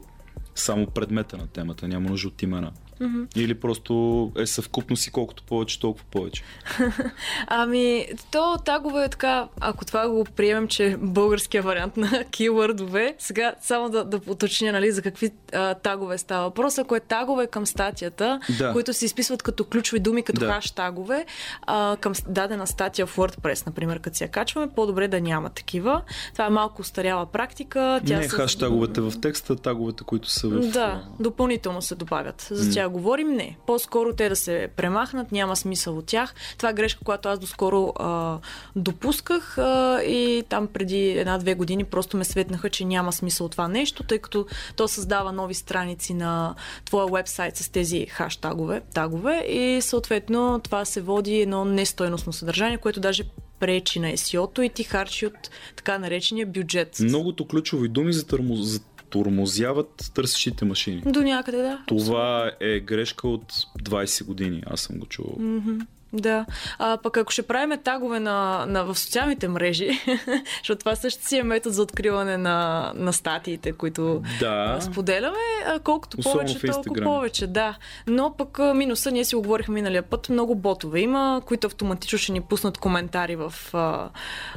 само 0.55 0.87
предмета 0.87 1.37
на 1.37 1.47
темата, 1.47 1.87
няма 1.87 2.09
нужда 2.09 2.27
от 2.27 2.41
имена. 2.41 2.71
Mm-hmm. 3.01 3.27
Или 3.35 3.55
просто 3.55 3.93
е 4.37 4.45
съвкупност 4.45 5.07
и 5.07 5.11
колкото 5.11 5.43
повече, 5.43 5.79
толкова 5.79 6.05
повече. 6.05 6.43
Ами, 7.47 8.05
то 8.31 8.57
тагове 8.57 9.03
е 9.03 9.09
така, 9.09 9.47
ако 9.59 9.85
това 9.85 10.09
го 10.09 10.25
приемем, 10.25 10.67
че 10.67 10.85
е 10.85 10.97
българския 10.97 11.63
вариант 11.63 11.97
на 11.97 12.23
кейвърдове, 12.31 13.15
сега 13.19 13.53
само 13.61 13.89
да, 13.89 14.05
да 14.05 14.19
уточня, 14.27 14.71
нали, 14.71 14.91
за 14.91 15.01
какви 15.01 15.31
а, 15.53 15.73
тагове 15.73 16.17
става 16.17 16.43
въпрос. 16.43 16.77
Ако 16.77 16.95
е 16.95 16.99
тагове 16.99 17.47
към 17.47 17.65
статията, 17.65 18.39
Да. 18.57 18.73
които 18.73 18.93
се 18.93 19.05
изписват 19.05 19.43
като 19.43 19.65
ключови 19.65 19.99
думи, 19.99 20.23
като 20.23 20.39
Да. 20.39 20.47
хаштагове, 20.47 21.25
а, 21.63 21.97
към 21.97 22.15
с- 22.15 22.23
дадена 22.23 22.67
статия 22.67 23.05
в 23.05 23.17
WordPress, 23.17 23.65
например, 23.65 23.99
като 23.99 24.17
си 24.17 24.23
я 24.23 24.29
качваме, 24.29 24.67
по-добре 24.69 25.07
да 25.07 25.21
няма 25.21 25.49
такива. 25.49 26.01
Това 26.33 26.45
е 26.45 26.49
малко 26.49 26.81
устаряла 26.81 27.25
практика. 27.25 28.01
Тя 28.05 28.17
не 28.17 28.23
се- 28.23 28.29
хаштаговете 28.29 29.01
в 29.01 29.13
текста, 29.21 29.55
таговете, 29.55 30.03
които 30.03 30.29
са 30.29 30.47
в... 30.49 30.59
Да, 30.61 31.03
допълнително 31.19 31.81
се 31.81 31.95
добавят. 31.95 32.47
За 32.51 32.73
тях 32.73 32.88
говорим, 32.89 33.29
не. 33.29 33.57
По-скоро 33.67 34.13
те 34.13 34.29
да 34.29 34.35
се 34.35 34.69
премахнат, 34.75 35.31
няма 35.31 35.55
смисъл 35.55 35.97
от 35.97 36.05
тях. 36.05 36.33
Това 36.57 36.69
е 36.69 36.73
грешка, 36.73 37.03
която 37.03 37.29
аз 37.29 37.39
доскоро 37.39 37.93
а, 37.95 38.37
допусках 38.75 39.57
а, 39.57 40.01
и 40.03 40.43
там 40.49 40.67
преди 40.67 41.09
една-две 41.09 41.55
години 41.55 41.83
просто 41.83 42.17
ме 42.17 42.23
светнаха, 42.23 42.69
че 42.69 42.85
няма 42.85 43.13
смисъл 43.13 43.45
от 43.45 43.51
това 43.51 43.67
нещо, 43.67 44.03
тъй 44.03 44.19
като 44.19 44.45
то 44.75 44.87
създава 44.87 45.31
нови 45.31 45.53
страници 45.53 46.13
на 46.13 46.55
твоя 46.85 47.07
вебсайт 47.11 47.57
с 47.57 47.69
тези 47.69 48.05
хаштагове 48.05 48.81
тагове, 48.93 49.45
и 49.47 49.81
съответно 49.81 50.59
това 50.63 50.85
се 50.85 51.01
води 51.01 51.41
едно 51.41 51.65
нестойностно 51.65 52.33
съдържание, 52.33 52.77
което 52.77 52.99
даже 52.99 53.23
пречи 53.59 53.99
на 53.99 54.07
SEO-то 54.07 54.61
и 54.61 54.69
ти 54.69 54.83
харчи 54.83 55.25
от 55.25 55.49
така 55.75 55.97
наречения 55.97 56.45
бюджет. 56.45 56.97
Многото 56.99 57.47
ключови 57.47 57.87
думи 57.87 58.13
за, 58.13 58.27
търмо, 58.27 58.55
за 58.55 58.79
тормозяват 59.09 60.11
търсещите 60.13 60.65
машини. 60.65 61.01
До 61.05 61.21
някъде, 61.21 61.57
да. 61.57 61.83
Това 61.87 62.51
е 62.59 62.79
грешка 62.79 63.27
от 63.27 63.53
20 63.83 64.25
години. 64.25 64.63
Аз 64.65 64.81
съм 64.81 64.97
го 64.97 65.05
чувал. 65.05 65.35
Mm-hmm. 65.39 65.85
Да. 66.13 66.45
А 66.79 66.97
пък 67.03 67.17
ако 67.17 67.31
ще 67.31 67.41
правиме 67.41 67.77
тагове 67.77 68.19
на, 68.19 68.65
на, 68.67 68.83
в 68.83 68.99
социалните 68.99 69.47
мрежи, 69.47 69.89
защото 70.57 70.79
това 70.79 70.95
също 70.95 71.25
си 71.25 71.37
е 71.37 71.43
метод 71.43 71.73
за 71.73 71.81
откриване 71.81 72.37
на, 72.37 72.91
на 72.95 73.13
статиите, 73.13 73.71
които 73.71 74.23
да. 74.39 74.77
споделяме, 74.81 75.37
колкото 75.83 76.17
Особено 76.19 76.47
повече, 76.47 76.67
толкова 76.67 77.03
повече, 77.03 77.47
да. 77.47 77.77
Но 78.07 78.33
пък 78.37 78.59
минуса, 78.75 79.11
ние 79.11 79.25
си 79.25 79.35
го 79.35 79.41
говорихме 79.41 79.73
миналия 79.73 80.03
път, 80.03 80.29
много 80.29 80.55
ботове 80.55 80.99
има, 80.99 81.41
които 81.45 81.67
автоматично 81.67 82.17
ще 82.17 82.31
ни 82.31 82.41
пуснат 82.41 82.77
коментари 82.77 83.35
в, 83.35 83.53
а, 83.73 84.09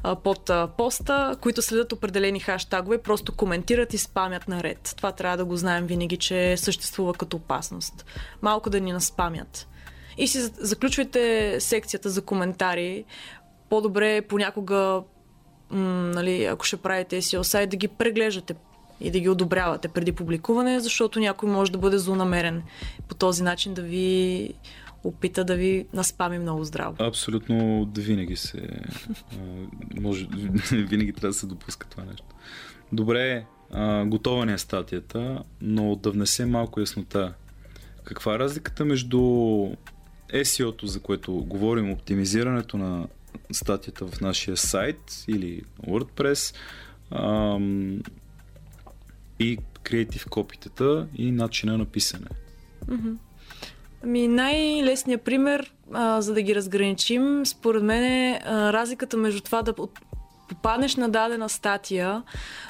а, 0.02 0.14
под 0.14 0.50
а, 0.50 0.68
поста, 0.78 1.36
които 1.40 1.62
следят 1.62 1.92
определени 1.92 2.40
хаштагове, 2.40 2.98
просто 2.98 3.32
коментират 3.32 3.94
и 3.94 3.98
спамят 3.98 4.48
наред. 4.48 4.94
Това 4.96 5.12
трябва 5.12 5.36
да 5.36 5.44
го 5.44 5.56
знаем 5.56 5.86
винаги, 5.86 6.16
че 6.16 6.56
съществува 6.56 7.14
като 7.14 7.36
опасност. 7.36 8.04
Малко 8.42 8.70
да 8.70 8.80
ни 8.80 8.92
наспамят 8.92 9.68
и 10.18 10.28
си 10.28 10.40
заключвайте 10.58 11.56
секцията 11.60 12.10
за 12.10 12.22
коментари. 12.22 13.04
По-добре 13.70 14.16
е 14.16 14.22
понякога, 14.22 15.02
нали, 15.70 16.44
ако 16.44 16.64
ще 16.64 16.76
правите 16.76 17.22
SEO 17.22 17.42
сайт, 17.42 17.70
да 17.70 17.76
ги 17.76 17.88
преглеждате 17.88 18.54
и 19.00 19.10
да 19.10 19.20
ги 19.20 19.28
одобрявате 19.28 19.88
преди 19.88 20.12
публикуване, 20.12 20.80
защото 20.80 21.20
някой 21.20 21.48
може 21.48 21.72
да 21.72 21.78
бъде 21.78 21.98
злонамерен. 21.98 22.62
По 23.08 23.14
този 23.14 23.42
начин 23.42 23.74
да 23.74 23.82
ви 23.82 24.54
опита 25.04 25.44
да 25.44 25.56
ви 25.56 25.86
наспами 25.92 26.38
много 26.38 26.64
здраво. 26.64 26.96
Абсолютно 27.00 27.88
винаги 27.96 28.36
се... 28.36 28.68
може, 30.00 30.26
винаги 30.70 31.12
трябва 31.12 31.28
да 31.28 31.34
се 31.34 31.46
допуска 31.46 31.86
това 31.88 32.04
нещо. 32.04 32.26
Добре, 32.92 33.44
готова 34.06 34.44
не 34.44 34.52
е 34.52 34.58
статията, 34.58 35.42
но 35.60 35.96
да 35.96 36.10
внесе 36.10 36.46
малко 36.46 36.80
яснота. 36.80 37.34
Каква 38.04 38.34
е 38.34 38.38
разликата 38.38 38.84
между 38.84 39.20
SEO-то, 40.32 40.86
за 40.86 41.00
което 41.00 41.32
говорим, 41.32 41.90
оптимизирането 41.90 42.76
на 42.76 43.06
статията 43.52 44.06
в 44.06 44.20
нашия 44.20 44.56
сайт 44.56 45.24
или 45.28 45.62
WordPress 45.86 46.54
ам, 47.10 48.02
и 49.38 49.58
креатив 49.82 50.26
копитата 50.30 51.06
и 51.16 51.30
начина 51.30 51.78
на 51.78 51.84
писане? 51.84 52.26
Ами 54.04 54.28
най-лесният 54.28 55.22
пример, 55.22 55.72
а, 55.92 56.20
за 56.20 56.34
да 56.34 56.42
ги 56.42 56.54
разграничим, 56.54 57.46
според 57.46 57.82
мен 57.82 58.04
е 58.04 58.40
а, 58.44 58.72
разликата 58.72 59.16
между 59.16 59.40
това 59.40 59.62
да 59.62 59.74
попаднеш 60.48 60.96
на 60.96 61.08
дадена 61.08 61.48
статия 61.48 62.22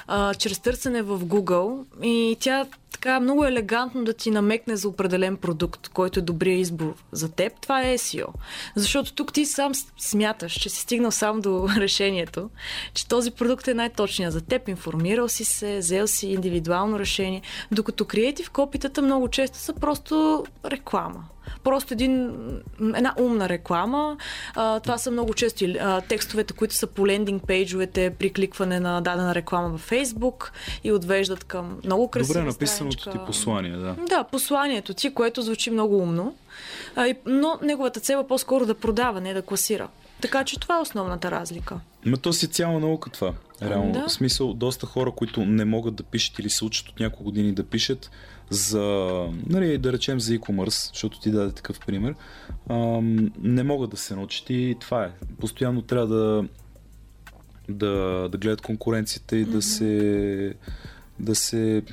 а, 0.07 0.33
чрез 0.33 0.59
търсене 0.59 1.01
в 1.01 1.19
Google 1.19 1.85
и 2.03 2.37
тя 2.39 2.65
така 2.93 3.19
много 3.19 3.45
елегантно 3.45 4.03
да 4.03 4.13
ти 4.13 4.31
намекне 4.31 4.75
за 4.75 4.87
определен 4.87 5.37
продукт, 5.37 5.89
който 5.89 6.19
е 6.19 6.23
добрия 6.23 6.59
избор 6.59 6.93
за 7.11 7.31
теб, 7.31 7.53
това 7.61 7.81
е 7.81 7.97
SEO. 7.97 8.27
Защото 8.75 9.13
тук 9.13 9.33
ти 9.33 9.45
сам 9.45 9.71
смяташ, 9.97 10.53
че 10.53 10.69
си 10.69 10.81
стигнал 10.81 11.11
сам 11.11 11.41
до 11.41 11.69
решението, 11.77 12.49
че 12.93 13.07
този 13.07 13.31
продукт 13.31 13.67
е 13.67 13.73
най-точният 13.73 14.33
за 14.33 14.41
теб, 14.41 14.67
информирал 14.67 15.27
си 15.27 15.45
се, 15.45 15.77
взел 15.77 16.07
си 16.07 16.27
индивидуално 16.27 16.99
решение, 16.99 17.41
докато 17.71 18.05
креатив 18.05 18.49
копитата 18.49 19.01
много 19.01 19.27
често 19.27 19.57
са 19.57 19.73
просто 19.73 20.45
реклама 20.65 21.23
просто 21.63 21.93
един, 21.93 22.31
една 22.95 23.13
умна 23.19 23.49
реклама. 23.49 24.17
А, 24.55 24.79
това 24.79 24.97
са 24.97 25.11
много 25.11 25.33
често 25.33 25.65
а, 25.79 26.01
текстовете, 26.01 26.53
които 26.53 26.75
са 26.75 26.87
по 26.87 27.07
лендинг 27.07 27.47
пейджовете 27.47 28.13
при 28.19 28.33
кликване 28.33 28.79
на 28.79 29.01
дадена 29.01 29.35
реклама 29.35 29.69
във 29.69 29.81
Фейсбук 29.81 30.51
и 30.83 30.91
отвеждат 30.91 31.43
към 31.43 31.79
много 31.85 32.07
красива 32.07 32.39
Добре 32.39 32.51
страничка. 32.91 33.11
ти 33.11 33.25
послание, 33.25 33.71
да. 33.71 33.95
Да, 34.09 34.23
посланието 34.23 34.93
ти, 34.93 35.13
което 35.13 35.41
звучи 35.41 35.71
много 35.71 35.97
умно, 35.97 36.35
но 37.25 37.59
неговата 37.61 37.99
цел 37.99 38.17
е 38.17 38.27
по-скоро 38.27 38.65
да 38.65 38.73
продава, 38.75 39.21
не 39.21 39.33
да 39.33 39.41
класира. 39.41 39.89
Така 40.21 40.43
че 40.43 40.59
това 40.59 40.77
е 40.77 40.81
основната 40.81 41.31
разлика. 41.31 41.79
Ма 42.05 42.17
то 42.17 42.33
си 42.33 42.47
цяла 42.47 42.79
наука 42.79 43.09
това. 43.09 43.33
Реално. 43.61 43.91
Да. 43.91 44.07
В 44.07 44.11
смисъл, 44.11 44.53
доста 44.53 44.85
хора, 44.85 45.11
които 45.11 45.45
не 45.45 45.65
могат 45.65 45.95
да 45.95 46.03
пишат 46.03 46.39
или 46.39 46.49
се 46.49 46.65
учат 46.65 46.89
от 46.89 46.99
няколко 46.99 47.23
години 47.23 47.53
да 47.53 47.63
пишат 47.63 48.11
за, 48.49 48.81
нали, 49.49 49.77
да 49.77 49.93
речем 49.93 50.19
за 50.19 50.33
e-commerce, 50.33 50.89
защото 50.89 51.19
ти 51.19 51.31
даде 51.31 51.51
такъв 51.51 51.79
пример, 51.79 52.15
ам, 52.69 53.31
не 53.41 53.63
могат 53.63 53.89
да 53.89 53.97
се 53.97 54.15
научат 54.15 54.49
и 54.49 54.75
това 54.79 55.03
е. 55.03 55.11
Постоянно 55.39 55.81
трябва 55.81 56.07
да 56.07 56.43
да, 57.69 58.27
да 58.31 58.37
гледат 58.37 58.61
конкуренцията 58.61 59.37
и 59.37 59.45
mm-hmm. 59.45 59.51
да 59.51 59.61
се 59.61 60.53
да 61.19 61.35
се 61.35 61.83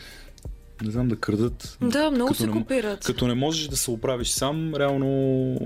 не 0.83 0.91
знам, 0.91 1.09
да 1.09 1.17
крадат. 1.17 1.79
Да, 1.81 2.11
много 2.11 2.35
се 2.35 2.47
не, 2.47 2.53
копират. 2.53 3.05
Като 3.05 3.27
не 3.27 3.35
можеш 3.35 3.69
да 3.69 3.77
се 3.77 3.91
оправиш 3.91 4.29
сам, 4.29 4.75
реално... 4.75 5.57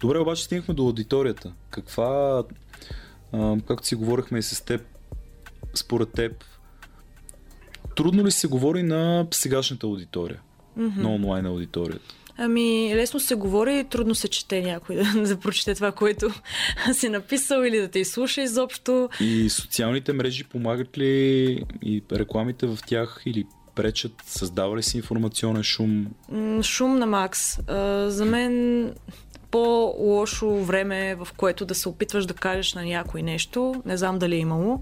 Добре, 0.00 0.18
обаче 0.18 0.44
стигнахме 0.44 0.74
до 0.74 0.82
аудиторията. 0.82 1.52
Каква, 1.70 2.42
а, 3.32 3.56
както 3.68 3.86
си 3.86 3.94
говорихме 3.94 4.38
и 4.38 4.42
с 4.42 4.64
теб, 4.64 4.82
според 5.74 6.12
теб, 6.12 6.44
трудно 7.96 8.24
ли 8.24 8.30
се 8.30 8.46
говори 8.46 8.82
на 8.82 9.26
сегашната 9.30 9.86
аудитория? 9.86 10.40
Mm-hmm. 10.78 10.96
На 10.96 11.14
онлайн 11.14 11.46
аудиторията? 11.46 12.14
Ами, 12.38 12.92
лесно 12.94 13.20
се 13.20 13.34
говори, 13.34 13.84
трудно 13.90 14.14
се 14.14 14.28
чете 14.28 14.62
някой 14.62 14.96
да, 14.96 15.22
да 15.28 15.40
прочете 15.40 15.74
това, 15.74 15.92
което 15.92 16.30
си 16.92 17.08
написал 17.08 17.62
или 17.62 17.80
да 17.80 17.88
те 17.88 17.98
изслуша 17.98 18.42
изобщо. 18.42 19.08
И 19.20 19.50
социалните 19.50 20.12
мрежи 20.12 20.44
помагат 20.44 20.98
ли 20.98 21.64
и 21.82 22.02
рекламите 22.12 22.66
в 22.66 22.78
тях 22.86 23.22
или 23.26 23.44
пречат? 23.76 24.12
Създава 24.26 24.76
ли 24.76 24.82
се 24.82 24.96
информационен 24.96 25.62
шум? 25.62 26.06
Шум 26.62 26.98
на 26.98 27.06
Макс. 27.06 27.58
За 28.08 28.24
мен 28.24 28.92
по-лошо 29.50 30.56
време, 30.56 31.14
в 31.14 31.28
което 31.36 31.66
да 31.66 31.74
се 31.74 31.88
опитваш 31.88 32.26
да 32.26 32.34
кажеш 32.34 32.74
на 32.74 32.84
някой 32.84 33.22
нещо. 33.22 33.82
Не 33.86 33.96
знам 33.96 34.18
дали 34.18 34.34
е 34.34 34.38
имало. 34.38 34.80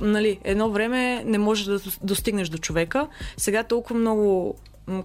Нали, 0.00 0.38
едно 0.44 0.70
време 0.70 1.24
не 1.24 1.38
можеш 1.38 1.64
да 1.64 1.80
достигнеш 2.02 2.48
до 2.48 2.58
човека. 2.58 3.08
Сега 3.36 3.62
толкова 3.62 4.00
много 4.00 4.56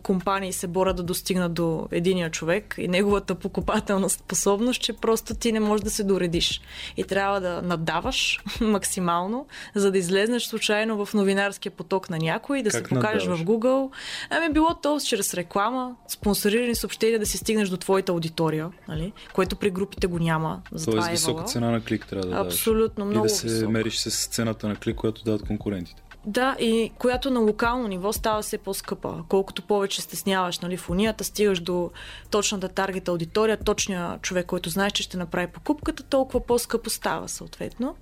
компании 0.04 0.54
се 0.54 0.68
борят 0.68 0.96
да 0.96 1.04
достигнат 1.04 1.54
до 1.54 1.88
единия 1.92 2.32
човек 2.32 2.76
и 2.78 2.88
неговата 2.88 3.36
покупателна 3.36 4.10
способност, 4.10 4.82
че 4.82 4.94
просто 4.94 5.36
ти 5.36 5.52
не 5.52 5.60
можеш 5.60 5.84
да 5.84 5.90
се 5.90 6.04
доредиш. 6.04 6.62
И 6.98 7.04
трябва 7.04 7.42
да 7.42 7.62
надаваш 7.62 8.42
максимално, 8.62 9.48
за 9.76 9.92
да 9.92 9.98
излезнеш 9.98 10.44
случайно 10.44 11.06
в 11.06 11.14
новинарския 11.14 11.72
поток 11.72 12.10
на 12.10 12.18
някой, 12.18 12.64
да 12.64 12.70
Как 12.70 12.88
се 12.88 12.96
покажеш 12.96 13.24
надаваш? 13.24 13.42
в 13.42 13.46
Google. 13.46 13.92
Ами 14.30 14.54
било 14.54 14.74
то 14.74 15.00
чрез 15.00 15.34
реклама, 15.34 15.96
спонсорирани 16.08 16.76
съобщения 16.76 17.20
да 17.20 17.26
се 17.26 17.38
стигнеш 17.38 17.70
до 17.70 17.78
твоята 17.78 18.12
аудитория, 18.12 18.70
нали? 18.88 19.14
което 19.34 19.56
при 19.56 19.70
групите 19.70 20.08
го 20.08 20.20
няма. 20.20 20.62
Затова 20.72 20.92
Тоест 20.94 21.08
е 21.10 21.12
висока 21.12 21.44
цена 21.44 21.72
на 21.72 21.82
клик 21.82 22.08
трябва 22.08 22.26
да 22.28 22.36
даваш. 22.36 22.54
Абсолютно, 22.54 23.06
И 23.06 23.08
много 23.08 23.24
да 23.24 23.30
се 23.30 23.48
висока. 23.48 23.70
мериш 23.70 23.98
с 23.98 24.28
цената 24.28 24.68
на 24.68 24.76
клик, 24.76 24.96
която 24.96 25.24
дават 25.24 25.48
конкурентите. 25.48 26.02
Да, 26.26 26.56
и 26.60 26.92
която 27.00 27.32
на 27.32 27.40
локално 27.40 27.88
ниво 27.88 28.14
става 28.14 28.42
все 28.42 28.58
по-скъпа. 28.58 29.24
Колкото 29.30 29.62
повече 29.62 30.02
стесняваш 30.02 30.60
нали, 30.60 30.78
в 30.78 30.90
унията, 30.90 31.24
стигаш 31.24 31.60
до 31.60 31.92
точната 32.30 32.70
таргет 32.70 33.08
аудитория, 33.08 33.58
точния 33.58 34.20
човек, 34.22 34.46
който 34.46 34.70
знаеш, 34.70 34.92
че 34.92 35.04
ще 35.04 35.18
направи 35.18 35.48
покупката, 35.48 36.04
толкова 36.04 36.46
по-скъпо 36.46 36.90
става 36.90 37.30
съответно. 37.30 37.96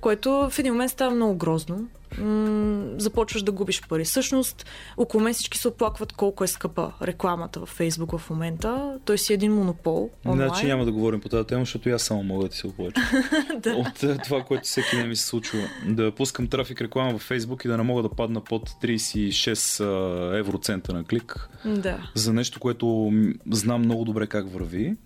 Което 0.00 0.48
в 0.50 0.58
един 0.58 0.72
момент 0.72 0.90
става 0.90 1.14
много 1.14 1.36
грозно. 1.36 1.88
М- 2.18 2.86
започваш 2.98 3.42
да 3.42 3.52
губиш 3.52 3.82
пари. 3.88 4.04
Всъщност, 4.04 4.66
около 4.96 5.22
мен 5.24 5.34
всички 5.34 5.58
се 5.58 5.68
оплакват 5.68 6.12
колко 6.12 6.44
е 6.44 6.46
скъпа 6.46 6.92
рекламата 7.02 7.60
във 7.60 7.68
Фейсбук 7.68 8.18
в 8.18 8.30
момента. 8.30 8.98
Той 9.04 9.18
си 9.18 9.32
е 9.32 9.34
един 9.34 9.52
монопол. 9.54 10.10
онлайн. 10.26 10.48
Значи 10.48 10.66
няма 10.66 10.84
да 10.84 10.92
говорим 10.92 11.20
по 11.20 11.28
тази 11.28 11.46
тема, 11.46 11.60
защото 11.62 11.88
аз 11.88 12.02
само 12.02 12.22
мога 12.22 12.44
да 12.44 12.50
ти 12.50 12.56
се 12.56 12.66
оплача. 12.66 13.00
Да. 13.62 13.70
От 13.74 14.02
е, 14.02 14.18
това, 14.18 14.42
което 14.42 14.64
всеки 14.64 14.96
ден 14.96 15.08
ми 15.08 15.16
се 15.16 15.26
случва. 15.26 15.58
Да 15.86 16.12
пускам 16.12 16.48
трафик 16.48 16.80
реклама 16.80 17.12
във 17.12 17.28
Facebook 17.28 17.64
и 17.64 17.68
да 17.68 17.76
не 17.76 17.82
мога 17.82 18.02
да 18.02 18.08
падна 18.08 18.40
под 18.40 18.70
36 18.70 19.80
а, 19.84 20.38
евроцента 20.38 20.92
на 20.92 21.04
клик 21.04 21.48
Да. 21.66 22.10
за 22.14 22.32
нещо, 22.32 22.60
което 22.60 23.12
знам 23.50 23.80
много 23.80 24.04
добре 24.04 24.26
как 24.26 24.52
върви 24.52 24.96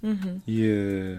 и 0.47 0.67
е 0.67 1.19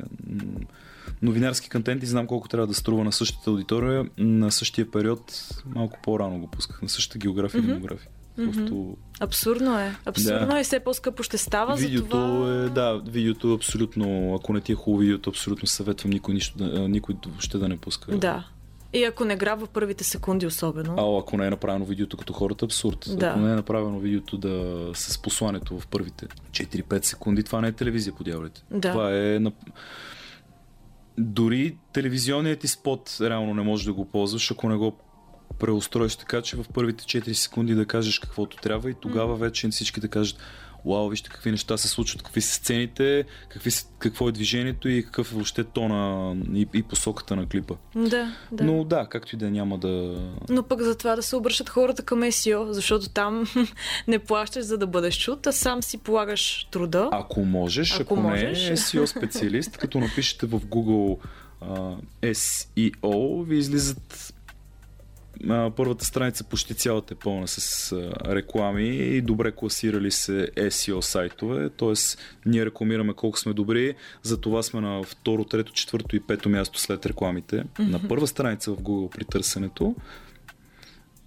новинарски 1.21 1.69
контент 1.69 2.03
и 2.03 2.05
знам 2.05 2.27
колко 2.27 2.47
трябва 2.47 2.67
да 2.67 2.73
струва 2.73 3.03
на 3.03 3.11
същата 3.11 3.49
аудитория. 3.49 4.05
На 4.17 4.51
същия 4.51 4.91
период 4.91 5.47
малко 5.65 5.99
по-рано 6.03 6.39
го 6.39 6.47
пусках, 6.47 6.81
на 6.81 6.89
същата 6.89 7.17
география 7.17 7.59
и 7.59 7.61
Мгм. 7.61 7.73
демография. 7.73 8.09
Просто... 8.35 8.97
Абсурдно 9.19 9.79
е. 9.79 9.95
Абсурдно 10.05 10.47
Да. 10.47 10.59
е. 10.59 10.63
Все 10.63 10.79
по-скъпо 10.79 11.23
ще 11.23 11.37
става. 11.37 11.75
Видеото 11.75 12.17
затова... 12.17 12.53
е, 12.65 12.69
да, 12.69 13.01
видеото 13.07 13.51
е 13.51 13.55
абсолютно, 13.55 14.35
ако 14.35 14.53
не 14.53 14.61
ти 14.61 14.71
е 14.71 14.75
хубаво 14.75 14.99
видеото, 14.99 15.29
абсолютно 15.29 15.67
съветвам 15.67 16.11
никой, 16.11 16.33
нищо 16.33 16.57
да, 16.57 16.87
никой 16.87 17.15
въобще 17.25 17.57
да 17.57 17.69
не 17.69 17.77
пуска. 17.77 18.17
Да. 18.17 18.47
И 18.93 19.03
ако 19.03 19.25
не 19.25 19.35
грабва 19.35 19.67
първите 19.67 20.03
секунди 20.03 20.45
особено. 20.45 20.95
А 20.97 21.19
ако 21.21 21.37
не 21.37 21.47
е 21.47 21.49
направено 21.49 21.85
видеото 21.85 22.17
като 22.17 22.33
хората, 22.33 22.65
абсурд. 22.65 23.05
Да. 23.17 23.25
Ако 23.27 23.39
не 23.39 23.51
е 23.51 23.55
направено 23.55 23.99
видеото 23.99 24.37
да 24.37 24.85
с 24.93 25.21
посланието 25.21 25.79
в 25.79 25.87
първите 25.87 26.27
4-5 26.51 27.05
секунди, 27.05 27.43
това 27.43 27.61
не 27.61 27.67
е 27.67 27.71
телевизия, 27.71 28.13
по 28.13 28.23
дяволите. 28.23 28.63
Да. 28.71 28.91
Това 28.91 29.15
е... 29.15 29.39
Дори 31.17 31.78
телевизионният 31.93 32.60
ти 32.60 32.67
спот 32.67 33.17
реално 33.21 33.54
не 33.54 33.62
можеш 33.62 33.86
да 33.86 33.93
го 33.93 34.06
ползваш, 34.06 34.52
ако 34.52 34.69
не 34.69 34.76
го 34.76 34.97
преустроиш 35.60 36.15
така, 36.15 36.41
че 36.41 36.58
в 36.58 36.65
първите 36.74 37.04
4 37.04 37.34
секунди 37.34 37.76
да 37.76 37.86
кажеш 37.86 38.19
каквото 38.19 38.58
трябва 38.58 38.89
и 38.89 38.93
тогава 38.93 39.36
вече 39.36 39.69
всички 39.69 40.00
да 40.00 40.08
кажат 40.08 40.38
Вау, 40.86 41.10
вижте 41.10 41.30
какви 41.30 41.52
неща 41.52 41.78
се 41.78 41.88
случват, 41.88 42.22
какви 42.22 42.41
са 42.41 42.54
сцените, 42.54 43.26
какви 43.50 43.72
какво 44.00 44.30
е 44.30 44.32
движението 44.32 44.89
и 44.89 45.04
какъв 45.04 45.32
е 45.32 45.36
въобще 45.36 45.63
тона 45.63 46.36
и, 46.54 46.67
и 46.74 46.84
посоката 46.84 47.36
на 47.36 47.46
клипа. 47.46 47.76
Да, 47.96 48.36
да. 48.52 48.63
Но 48.63 48.84
да, 48.84 49.06
както 49.10 49.36
и 49.36 49.39
да 49.39 49.48
е, 49.48 49.52
няма 49.52 49.78
да... 49.78 50.17
Но 50.50 50.63
пък 50.63 50.82
за 50.82 50.98
това 50.98 51.15
да 51.15 51.24
се 51.24 51.36
обръщат 51.36 51.70
хората 51.70 52.04
към 52.04 52.20
SEO, 52.20 52.72
защото 52.72 53.10
там 53.10 53.48
не 54.08 54.20
плащаш 54.20 54.63
за 54.63 54.78
да 54.78 54.88
бъдеш 54.88 55.17
чут, 55.17 55.48
а 55.48 55.52
сам 55.52 55.84
си 55.84 55.98
полагаш 55.98 56.67
труда. 56.72 57.10
Ако 57.12 57.46
можеш, 57.46 57.94
Ако 57.94 58.02
ако, 58.02 58.15
можеш. 58.15 58.63
не 58.63 58.74
е 58.74 58.78
SEO 58.78 59.06
специалист, 59.06 59.78
като 59.78 60.00
напишете 60.00 60.46
в 60.46 60.60
Google 60.60 61.17
а, 61.62 61.96
SEO, 62.22 63.46
ви 63.46 63.58
излизат 63.58 64.34
а, 65.50 65.72
първата 65.76 66.06
страница 66.06 66.44
почти 66.44 66.74
цялата 66.74 67.13
е 67.13 67.17
пълна 67.17 67.48
с 67.48 67.91
а, 67.91 68.36
реклами 68.36 68.88
и 68.88 69.22
добре 69.22 69.52
класирали 69.52 70.12
се 70.12 70.52
SEO 70.56 71.00
сайтове, 71.00 71.70
т.е. 71.70 71.94
ние 72.46 72.65
рекламираме 72.65 73.13
колко 73.13 73.39
сме 73.39 73.54
добри, 73.54 73.96
за 74.24 74.41
това 74.41 74.63
сме 74.63 74.82
на 74.82 75.04
второ, 75.04 75.44
трето, 75.44 75.74
четвърто 75.74 76.15
и 76.15 76.20
пето 76.20 76.50
място 76.50 76.80
след 76.80 77.06
рекламите, 77.06 77.56
mm-hmm. 77.56 77.89
на 77.89 78.08
първа 78.08 78.28
страница 78.28 78.72
в 78.72 78.78
Google 78.78 79.12
при 79.12 79.26
търсенето. 79.26 79.96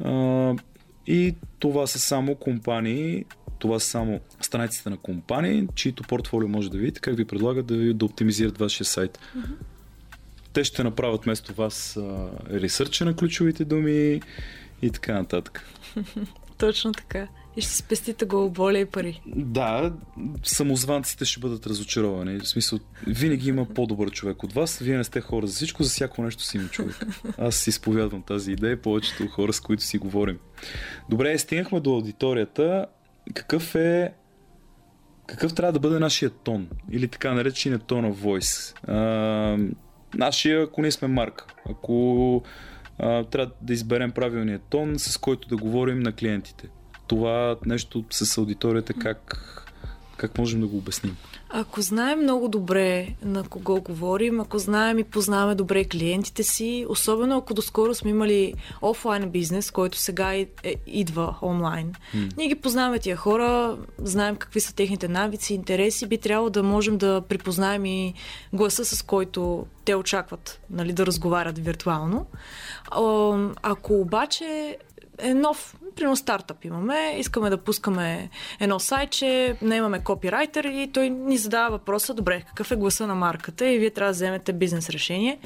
А, 0.04 0.54
и 1.06 1.34
това 1.58 1.86
са 1.86 1.98
само 1.98 2.34
компании, 2.34 3.24
това 3.58 3.80
са 3.80 3.86
само 3.88 4.20
страниците 4.40 4.90
на 4.90 4.96
компании, 4.96 5.68
чието 5.74 6.02
портфолио 6.02 6.48
може 6.48 6.70
да 6.70 6.78
видите, 6.78 7.00
как 7.00 7.16
ви 7.16 7.24
предлагат 7.24 7.66
да, 7.66 7.76
ви, 7.76 7.94
да 7.94 8.04
оптимизират 8.04 8.58
вашия 8.58 8.84
сайт. 8.84 9.18
Mm-hmm. 9.18 9.73
Те 10.54 10.64
ще 10.64 10.84
направят 10.84 11.24
вместо 11.24 11.54
вас 11.54 11.96
а, 11.96 12.30
ресърча 12.50 13.04
на 13.04 13.16
ключовите 13.16 13.64
думи 13.64 14.20
и 14.82 14.90
така 14.90 15.14
нататък. 15.14 15.68
Точно 16.58 16.92
така. 16.92 17.28
И 17.56 17.60
ще 17.60 17.72
спестите 17.72 18.24
главоболие 18.24 18.80
и 18.80 18.86
пари. 18.86 19.22
Да, 19.26 19.92
самозванците 20.42 21.24
ще 21.24 21.40
бъдат 21.40 21.66
разочаровани. 21.66 22.38
В 22.38 22.48
смисъл, 22.48 22.78
винаги 23.06 23.48
има 23.48 23.66
по-добър 23.66 24.10
човек 24.10 24.42
от 24.42 24.52
вас. 24.52 24.78
Вие 24.78 24.96
не 24.96 25.04
сте 25.04 25.20
хора 25.20 25.46
за 25.46 25.54
всичко, 25.54 25.82
за 25.82 25.90
всяко 25.90 26.22
нещо 26.22 26.42
си 26.42 26.56
има 26.56 26.68
човек. 26.68 27.06
Аз 27.38 27.66
изповядвам 27.66 28.22
тази 28.22 28.52
идея, 28.52 28.82
повечето 28.82 29.26
хора, 29.26 29.52
с 29.52 29.60
които 29.60 29.82
си 29.82 29.98
говорим. 29.98 30.38
Добре, 31.10 31.38
стигнахме 31.38 31.80
до 31.80 31.90
аудиторията. 31.90 32.86
Какъв 33.34 33.74
е 33.74 34.12
какъв 35.26 35.54
трябва 35.54 35.72
да 35.72 35.80
бъде 35.80 35.98
нашия 35.98 36.30
тон? 36.30 36.68
Или 36.90 37.08
така 37.08 37.32
наречения 37.32 37.78
тон 37.78 38.04
of 38.04 38.14
voice? 38.14 38.88
А, 38.88 39.58
нашия, 40.16 40.62
ако 40.62 40.82
ние 40.82 40.92
сме 40.92 41.08
марка. 41.08 41.46
Ако 41.70 42.42
а, 42.98 43.24
трябва 43.24 43.52
да 43.60 43.72
изберем 43.72 44.10
правилния 44.10 44.58
тон, 44.70 44.98
с 44.98 45.18
който 45.18 45.48
да 45.48 45.56
говорим 45.56 46.00
на 46.00 46.12
клиентите. 46.12 46.68
Това 47.06 47.56
нещо 47.66 48.04
с 48.10 48.38
аудиторията, 48.38 48.94
как, 48.94 49.36
как 50.16 50.38
можем 50.38 50.60
да 50.60 50.66
го 50.66 50.76
обясним? 50.76 51.16
Ако 51.48 51.80
знаем 51.82 52.22
много 52.22 52.48
добре 52.48 53.08
на 53.24 53.44
кого 53.44 53.80
говорим, 53.80 54.40
ако 54.40 54.58
знаем 54.58 54.98
и 54.98 55.04
познаваме 55.04 55.54
добре 55.54 55.84
клиентите 55.84 56.42
си, 56.42 56.86
особено 56.88 57.36
ако 57.36 57.54
доскоро 57.54 57.94
сме 57.94 58.10
имали 58.10 58.54
офлайн 58.82 59.30
бизнес, 59.30 59.70
който 59.70 59.98
сега 59.98 60.34
е, 60.34 60.46
е, 60.62 60.74
идва 60.86 61.36
онлайн, 61.42 61.92
М. 62.14 62.28
ние 62.36 62.48
ги 62.48 62.54
познаваме 62.54 62.98
тия 62.98 63.16
хора, 63.16 63.76
знаем 63.98 64.36
какви 64.36 64.60
са 64.60 64.74
техните 64.74 65.08
навици, 65.08 65.54
интереси, 65.54 66.06
би 66.06 66.18
трябвало 66.18 66.50
да 66.50 66.62
можем 66.62 66.98
да 66.98 67.22
припознаем 67.28 67.84
и 67.84 68.14
гласа, 68.52 68.84
с 68.84 69.02
който 69.02 69.66
те 69.84 69.94
очакват 69.94 70.60
нали, 70.70 70.92
да 70.92 71.06
разговарят 71.06 71.58
виртуално. 71.58 72.26
А, 72.90 73.02
Ако 73.62 74.00
обаче 74.00 74.76
е 75.18 75.34
нов, 75.34 75.76
примерно 75.96 76.16
стартъп 76.16 76.64
имаме, 76.64 77.16
искаме 77.18 77.50
да 77.50 77.56
пускаме 77.56 78.30
едно 78.60 78.80
сайтче, 78.80 79.56
не 79.62 79.76
имаме 79.76 80.04
копирайтер 80.04 80.64
и 80.64 80.90
той 80.92 81.10
ни 81.10 81.38
задава 81.38 81.70
въпроса, 81.70 82.14
добре, 82.14 82.42
какъв 82.48 82.70
е 82.70 82.76
гласа 82.76 83.06
на 83.06 83.14
марката 83.14 83.70
и 83.70 83.78
вие 83.78 83.90
трябва 83.90 84.12
да 84.12 84.16
вземете 84.16 84.52
бизнес 84.52 84.90
решение. 84.90 85.38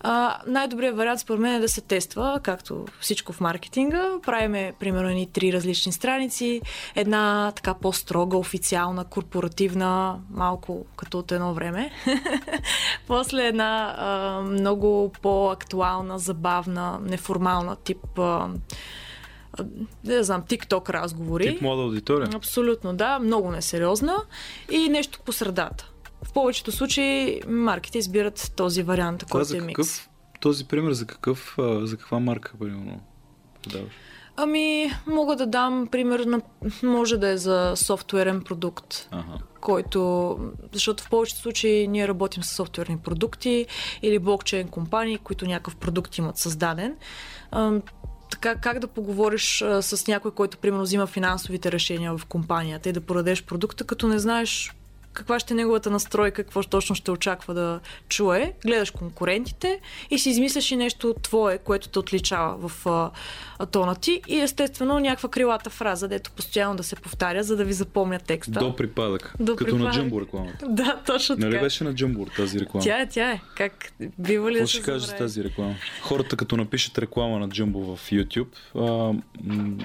А, 0.00 0.38
най-добрият 0.46 0.96
вариант 0.96 1.20
според 1.20 1.40
мен 1.40 1.54
е 1.54 1.60
да 1.60 1.68
се 1.68 1.80
тества, 1.80 2.40
както 2.42 2.84
всичко 3.00 3.32
в 3.32 3.40
маркетинга. 3.40 4.10
Правиме 4.26 4.72
примерно 4.80 5.08
ни 5.08 5.26
три 5.32 5.52
различни 5.52 5.92
страници, 5.92 6.60
една 6.94 7.52
така 7.56 7.74
по-строга, 7.74 8.36
официална, 8.36 9.04
корпоративна, 9.04 10.18
малко 10.30 10.86
като 10.96 11.18
от 11.18 11.32
едно 11.32 11.54
време. 11.54 11.90
После 13.06 13.46
една 13.46 13.94
а, 13.98 14.40
много 14.40 15.12
по-актуална, 15.22 16.18
забавна, 16.18 16.98
неформална 17.02 17.76
тип 17.76 18.18
а, 18.18 18.48
не 20.04 20.22
знам, 20.22 20.42
TikTok 20.42 20.90
разговори. 20.90 21.52
Тип 21.52 21.62
млада 21.62 21.82
аудитория. 21.82 22.28
Абсолютно, 22.34 22.94
да. 22.94 23.18
Много 23.18 23.50
несериозна. 23.50 24.16
И 24.70 24.88
нещо 24.88 25.20
по 25.24 25.32
средата. 25.32 25.90
В 26.22 26.32
повечето 26.32 26.72
случаи 26.72 27.40
марките 27.48 27.98
избират 27.98 28.52
този 28.56 28.82
вариант, 28.82 29.18
Това 29.20 29.30
който 29.30 29.56
е 29.56 29.60
микс. 29.60 29.76
какъв, 29.76 30.08
този 30.40 30.64
пример 30.64 30.92
за 30.92 31.06
какъв, 31.06 31.56
за 31.82 31.96
каква 31.96 32.18
марка, 32.18 32.52
примерно, 32.58 33.00
даваш? 33.72 33.92
Ами, 34.38 34.90
мога 35.06 35.36
да 35.36 35.46
дам 35.46 35.86
пример 35.92 36.20
на... 36.20 36.40
Може 36.82 37.16
да 37.16 37.28
е 37.28 37.36
за 37.36 37.72
софтуерен 37.76 38.42
продукт, 38.42 39.08
Ага. 39.10 39.38
който... 39.60 40.38
Защото 40.72 41.04
в 41.04 41.10
повечето 41.10 41.40
случаи 41.40 41.88
ние 41.88 42.08
работим 42.08 42.42
с 42.42 42.54
софтуерни 42.54 42.98
продукти 42.98 43.66
или 44.02 44.18
блокчейн 44.18 44.68
компании, 44.68 45.18
които 45.18 45.46
някакъв 45.46 45.76
продукт 45.76 46.18
имат 46.18 46.38
създаден. 46.38 46.96
Така, 48.30 48.54
как 48.54 48.78
да 48.78 48.86
поговориш 48.86 49.62
а, 49.62 49.82
с 49.82 50.06
някой, 50.06 50.30
който 50.30 50.58
примерно 50.58 50.82
взима 50.82 51.06
финансовите 51.06 51.72
решения 51.72 52.18
в 52.18 52.26
компанията 52.26 52.88
и 52.88 52.92
да 52.92 53.00
продадеш 53.00 53.44
продукта, 53.44 53.84
като 53.84 54.08
не 54.08 54.18
знаеш 54.18 54.74
каква 55.16 55.38
ще 55.40 55.54
е 55.54 55.56
неговата 55.56 55.90
настройка, 55.90 56.44
какво 56.44 56.62
точно 56.62 56.94
ще 56.94 57.10
очаква 57.10 57.54
да 57.54 57.80
чуе. 58.08 58.52
Гледаш 58.66 58.90
конкурентите 58.90 59.80
и 60.10 60.18
си 60.18 60.30
измисляш 60.30 60.70
и 60.70 60.76
нещо 60.76 61.14
твое, 61.22 61.58
което 61.58 61.88
те 61.88 61.98
отличава 61.98 62.68
в 62.68 62.86
а, 63.58 63.66
тона 63.66 63.94
ти 63.94 64.22
и 64.28 64.40
естествено 64.40 64.98
някаква 65.00 65.28
крилата 65.28 65.70
фраза, 65.70 66.08
дето 66.08 66.30
постоянно 66.30 66.76
да 66.76 66.82
се 66.82 66.96
повтаря, 66.96 67.42
за 67.42 67.56
да 67.56 67.64
ви 67.64 67.72
запомня 67.72 68.18
текста. 68.18 68.60
До 68.60 68.76
припадък. 68.76 69.34
До 69.40 69.56
като 69.56 69.70
на 69.70 69.78
припадък. 69.78 69.94
Джамбо 69.94 70.20
рекламата. 70.20 70.66
Да, 70.76 71.00
точно 71.06 71.36
Нали 71.38 71.50
така. 71.52 71.62
беше 71.62 71.84
на 71.84 71.94
Джамбур 71.94 72.26
тази 72.36 72.60
реклама? 72.60 72.84
Тя 72.84 73.00
е, 73.00 73.08
тя 73.08 73.30
е. 73.30 73.40
Как 73.56 73.92
бива 74.18 74.50
ли 74.50 74.54
Какво 74.54 74.64
да 74.64 74.68
ще 74.68 74.82
кажеш 74.82 75.08
за 75.08 75.14
тази 75.14 75.44
реклама? 75.44 75.74
Хората 76.02 76.36
като 76.36 76.56
напишат 76.56 76.98
реклама 76.98 77.38
на 77.38 77.48
Джамбо 77.48 77.96
в 77.96 78.10
YouTube, 78.10 78.48
а, 78.74 78.80
м- 79.44 79.84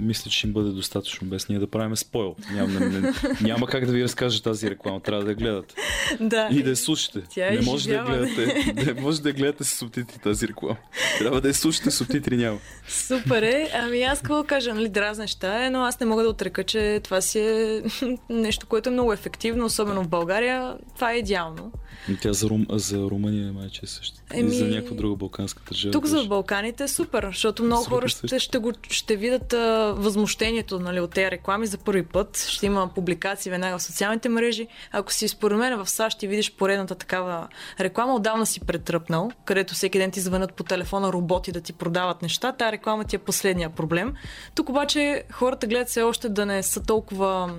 мисля, 0.00 0.30
че 0.30 0.46
им 0.46 0.52
бъде 0.52 0.70
достатъчно 0.70 1.28
без 1.28 1.48
ние 1.48 1.58
да 1.58 1.66
правим 1.66 1.96
спойл. 1.96 2.36
Няма, 2.52 2.80
не, 2.80 3.00
не, 3.00 3.12
няма 3.40 3.66
как 3.66 3.86
да 3.86 3.92
ви 3.92 4.02
разкажа 4.02 4.42
тази 4.42 4.70
реклама, 4.70 5.00
трябва 5.00 5.24
да 5.24 5.30
я 5.30 5.36
гледате. 5.36 5.74
Да. 6.20 6.48
И 6.52 6.62
да 6.62 6.70
я 6.70 6.76
слушате. 6.76 7.22
Тя 7.30 7.48
е 7.48 7.50
не 7.50 7.60
може 7.60 7.88
да 7.88 7.94
я 7.94 8.04
гледате. 8.04 8.72
Не 8.86 9.00
може 9.00 9.22
да 9.22 9.28
я 9.28 9.34
гледате 9.34 9.64
с 9.64 9.78
субтитри 9.78 10.18
тази 10.18 10.48
реклама. 10.48 10.76
Трябва 11.18 11.40
да 11.40 11.48
я 11.48 11.54
слушате, 11.54 11.90
субтитри 11.90 12.36
няма. 12.36 12.58
Супер 12.88 13.42
е. 13.42 13.70
Ами 13.74 14.02
аз 14.02 14.18
какво 14.18 14.44
кажа, 14.44 14.74
нали, 14.74 14.88
дразнеща 14.88 15.64
е, 15.64 15.70
но 15.70 15.82
аз 15.82 16.00
не 16.00 16.06
мога 16.06 16.22
да 16.22 16.28
отрека, 16.28 16.64
че 16.64 17.00
това 17.04 17.20
си 17.20 17.38
е 17.40 17.82
нещо, 18.30 18.66
което 18.66 18.88
е 18.88 18.92
много 18.92 19.12
ефективно, 19.12 19.64
особено 19.64 20.02
в 20.02 20.08
България. 20.08 20.76
Това 20.94 21.12
е 21.12 21.16
идеално. 21.16 21.72
И 22.08 22.16
Тя 22.16 22.32
за, 22.32 22.48
Рум, 22.48 22.66
за 22.70 22.98
Румъния 22.98 23.54
е 23.82 23.86
също. 23.86 24.16
Еми... 24.34 24.50
И 24.50 24.58
за 24.58 24.64
някаква 24.64 24.96
друга 24.96 25.16
балканска 25.16 25.62
държава. 25.68 25.92
Тук 25.92 26.06
за. 26.06 26.24
Балканите 26.24 26.84
е 26.84 26.88
супер, 26.88 27.26
защото 27.26 27.62
много 27.62 27.84
Супер 27.84 27.96
хора 27.96 28.08
ще, 28.08 28.38
ще, 28.38 28.58
го, 28.58 28.72
ще 28.90 29.16
видят 29.16 29.52
възмущението 29.78 30.78
нали, 30.78 31.00
от 31.00 31.10
тези 31.10 31.30
реклами 31.30 31.66
за 31.66 31.78
първи 31.78 32.02
път. 32.02 32.46
Ще 32.48 32.66
има 32.66 32.90
публикации 32.94 33.50
веднага 33.50 33.78
в 33.78 33.82
социалните 33.82 34.28
мрежи. 34.28 34.66
Ако 34.92 35.12
си 35.12 35.28
според 35.28 35.58
мен 35.58 35.78
в 35.78 35.90
САЩ 35.90 36.22
и 36.22 36.26
видиш 36.26 36.56
поредната 36.56 36.94
такава 36.94 37.48
реклама, 37.80 38.14
отдавна 38.14 38.46
си 38.46 38.60
претръпнал, 38.60 39.30
където 39.44 39.74
всеки 39.74 39.98
ден 39.98 40.10
ти 40.10 40.20
звънят 40.20 40.54
по 40.54 40.64
телефона 40.64 41.12
роботи 41.12 41.52
да 41.52 41.60
ти 41.60 41.72
продават 41.72 42.22
неща. 42.22 42.52
Тая 42.52 42.72
реклама 42.72 43.04
ти 43.04 43.16
е 43.16 43.18
последния 43.18 43.70
проблем. 43.70 44.14
Тук 44.54 44.68
обаче 44.68 45.22
хората 45.32 45.66
гледат 45.66 45.88
все 45.88 46.02
още 46.02 46.28
да 46.28 46.46
не 46.46 46.62
са 46.62 46.82
толкова 46.82 47.54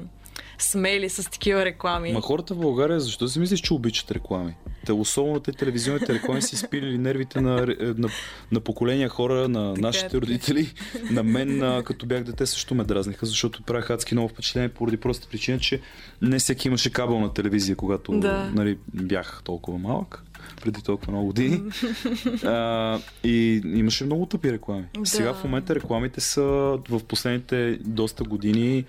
смели 0.58 1.10
с 1.10 1.30
такива 1.30 1.66
реклами. 1.66 2.12
Ма 2.12 2.22
хората 2.22 2.54
в 2.54 2.60
България, 2.60 3.00
защо 3.00 3.28
си 3.28 3.40
мислиш, 3.40 3.60
че 3.60 3.74
обичат 3.74 4.12
реклами? 4.12 4.56
те, 4.86 4.94
особено 4.94 5.40
те 5.40 5.52
телевизионните 5.52 6.14
реклами 6.14 6.42
си 6.42 6.58
спилили 6.58 6.98
нервите 6.98 7.42
на, 7.42 7.76
на, 7.80 8.10
на 8.52 8.60
поколения 8.60 9.10
хора, 9.10 9.50
на 9.50 9.74
така 9.74 9.82
нашите 9.88 10.18
е, 10.18 10.22
родители. 10.22 10.74
На 11.12 11.24
мен, 11.24 11.64
а, 11.64 11.84
като 11.84 12.06
бях 12.06 12.24
дете, 12.24 12.46
също 12.46 12.76
ме 12.76 12.84
дразниха, 12.84 13.26
защото 13.26 13.64
правях 13.64 13.90
адски 13.90 14.16
много 14.16 14.30
впечатление 14.30 14.70
поради 14.70 14.98
проста 14.98 15.28
причина, 15.28 15.60
че 15.60 15.82
не 16.22 16.40
всеки 16.40 16.68
имаше 16.68 16.90
кабелна 16.90 17.34
телевизия, 17.34 17.76
когато 17.76 18.12
да. 18.12 18.52
нали, 18.54 18.78
бях 18.94 19.42
толкова 19.44 19.78
малък 19.78 20.24
преди 20.62 20.82
толкова 20.82 21.12
много 21.12 21.28
години. 21.28 21.62
а, 22.46 23.00
и 23.24 23.62
имаше 23.66 24.06
много 24.06 24.26
тъпи 24.26 24.52
реклами. 24.52 24.86
Да. 25.00 25.06
Сега 25.06 25.34
в 25.34 25.44
момента 25.44 25.76
рекламите 25.76 26.22
са 26.22 26.42
в 26.90 27.04
последните 27.08 27.80
доста 27.86 28.24
години 28.24 28.86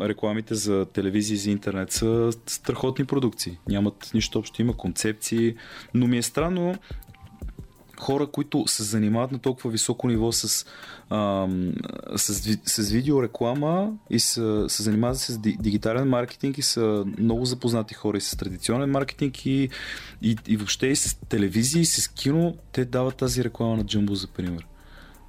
рекламите 0.00 0.54
за 0.54 0.86
телевизия 0.92 1.34
и 1.34 1.38
за 1.38 1.50
интернет 1.50 1.92
са 1.92 2.30
страхотни 2.46 3.04
продукции. 3.04 3.58
Нямат 3.68 4.10
нищо 4.14 4.38
общо, 4.38 4.62
има 4.62 4.76
концепции, 4.76 5.54
но 5.94 6.06
ми 6.06 6.18
е 6.18 6.22
странно 6.22 6.74
хора, 8.00 8.26
които 8.26 8.64
се 8.66 8.82
занимават 8.82 9.32
на 9.32 9.38
толкова 9.38 9.70
високо 9.70 10.08
ниво 10.08 10.32
с, 10.32 10.66
а, 11.10 11.48
с, 12.16 12.58
с 12.64 12.90
видеореклама 12.90 13.92
и 14.10 14.20
са, 14.20 14.64
се 14.68 14.82
занимават 14.82 15.18
с 15.18 15.38
дигитален 15.38 16.08
маркетинг 16.08 16.58
и 16.58 16.62
са 16.62 17.04
много 17.18 17.44
запознати 17.44 17.94
хора 17.94 18.18
и 18.18 18.20
с 18.20 18.36
традиционен 18.36 18.90
маркетинг 18.90 19.46
и, 19.46 19.68
и, 20.22 20.36
и 20.46 20.56
въобще 20.56 20.86
и 20.86 20.96
с 20.96 21.18
телевизия 21.28 21.80
и 21.80 21.86
с 21.86 22.08
кино, 22.08 22.56
те 22.72 22.84
дават 22.84 23.16
тази 23.16 23.44
реклама 23.44 23.76
на 23.76 23.84
Jumbo, 23.84 24.12
за 24.12 24.26
пример. 24.26 24.66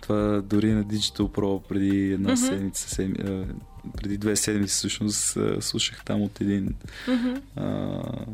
Това 0.02 0.42
дори 0.42 0.72
на 0.72 0.84
Digital 0.84 1.28
Pro 1.28 1.68
преди 1.68 2.12
една 2.14 2.30
mm-hmm. 2.30 2.50
седмица, 2.50 2.90
седми, 2.90 3.16
преди 3.98 4.18
две 4.18 4.36
седмици 4.36 4.74
всъщност 4.74 5.38
слушах 5.60 6.04
там 6.06 6.22
от 6.22 6.42
един 6.42 6.76
mm-hmm. 7.08 7.42
а, 7.56 8.26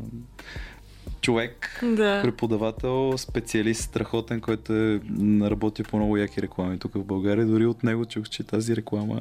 човек, 1.26 1.80
да. 1.82 2.22
преподавател, 2.22 3.18
специалист, 3.18 3.82
страхотен, 3.82 4.40
който 4.40 4.72
е 4.72 5.00
работи 5.42 5.82
по 5.82 5.96
много 5.96 6.16
яки 6.16 6.42
реклами 6.42 6.78
тук 6.78 6.94
в 6.94 7.04
България. 7.04 7.46
Дори 7.46 7.66
от 7.66 7.82
него 7.82 8.04
чух, 8.04 8.28
че 8.28 8.44
тази 8.44 8.76
реклама 8.76 9.20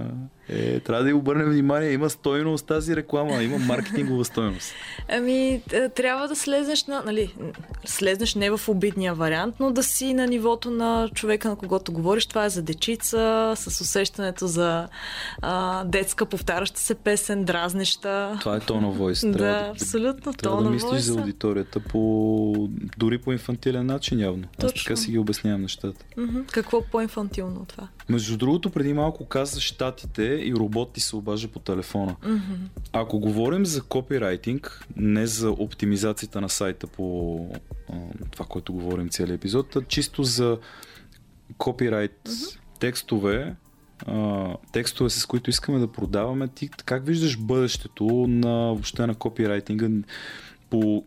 е, 0.49 0.79
трябва 0.79 1.03
да 1.03 1.09
й 1.09 1.13
обърнем 1.13 1.49
внимание. 1.49 1.91
Има 1.91 2.09
стойност 2.09 2.67
тази 2.67 2.95
реклама, 2.95 3.43
има 3.43 3.57
маркетингова 3.57 4.25
стойност. 4.25 4.73
Ами, 5.09 5.61
трябва 5.95 6.27
да 6.27 6.35
слезнеш 6.35 6.85
на, 6.85 7.03
нали, 7.05 7.35
слезнеш 7.85 8.35
не 8.35 8.49
в 8.49 8.69
обидния 8.69 9.13
вариант, 9.13 9.55
но 9.59 9.71
да 9.71 9.83
си 9.83 10.13
на 10.13 10.27
нивото 10.27 10.71
на 10.71 11.09
човека, 11.13 11.49
на 11.49 11.55
когото 11.55 11.91
говориш. 11.91 12.25
Това 12.25 12.45
е 12.45 12.49
за 12.49 12.61
дечица, 12.61 13.53
с 13.55 13.81
усещането 13.81 14.47
за 14.47 14.87
а, 15.41 15.83
детска 15.83 16.25
повтаряща 16.25 16.79
се 16.79 16.95
песен, 16.95 17.43
дразнеща. 17.43 18.37
Това 18.39 18.55
е 18.55 18.59
тона 18.59 18.89
войс. 18.89 19.21
Да, 19.25 19.37
да, 19.37 19.69
абсолютно. 19.71 20.33
Трябва 20.33 20.63
да 20.63 20.69
мислиш 20.69 21.01
за 21.01 21.19
аудиторията 21.19 21.79
по, 21.79 21.94
дори 22.97 23.17
по 23.17 23.31
инфантилен 23.31 23.85
начин 23.85 24.19
явно. 24.19 24.47
Точно. 24.59 24.67
Аз 24.75 24.83
така 24.83 24.95
си 24.95 25.11
ги 25.11 25.17
обяснявам 25.17 25.61
нещата. 25.61 26.05
Mm-hmm. 26.17 26.51
Какво 26.51 26.81
по-инфантилно 26.81 27.61
от 27.61 27.67
това? 27.67 27.87
Между 28.09 28.37
другото, 28.37 28.69
преди 28.69 28.93
малко 28.93 29.25
каза 29.25 29.61
щатите 29.61 30.23
и 30.23 30.53
робот 30.55 30.93
ти 30.93 30.99
се 30.99 31.15
обажда 31.15 31.47
по 31.47 31.59
телефона. 31.59 32.15
Mm-hmm. 32.23 32.57
Ако 32.93 33.19
говорим 33.19 33.65
за 33.65 33.83
копирайтинг, 33.83 34.85
не 34.95 35.27
за 35.27 35.51
оптимизацията 35.51 36.41
на 36.41 36.49
сайта 36.49 36.87
по 36.87 37.39
а, 37.89 37.93
това, 38.31 38.45
което 38.45 38.73
говорим 38.73 39.09
целият 39.09 39.39
епизод, 39.39 39.75
а 39.75 39.81
чисто 39.81 40.23
за 40.23 40.57
копирайт 41.57 42.19
mm-hmm. 42.25 42.59
текстове, 42.79 43.55
а, 44.07 44.47
текстове, 44.71 45.09
с 45.09 45.25
които 45.25 45.49
искаме 45.49 45.79
да 45.79 45.91
продаваме, 45.91 46.47
ти 46.47 46.69
как 46.69 47.05
виждаш 47.05 47.37
бъдещето 47.37 48.05
на 48.27 48.49
въобще 48.49 49.07
на 49.07 49.15
копирайтинга 49.15 49.89
по 50.69 51.03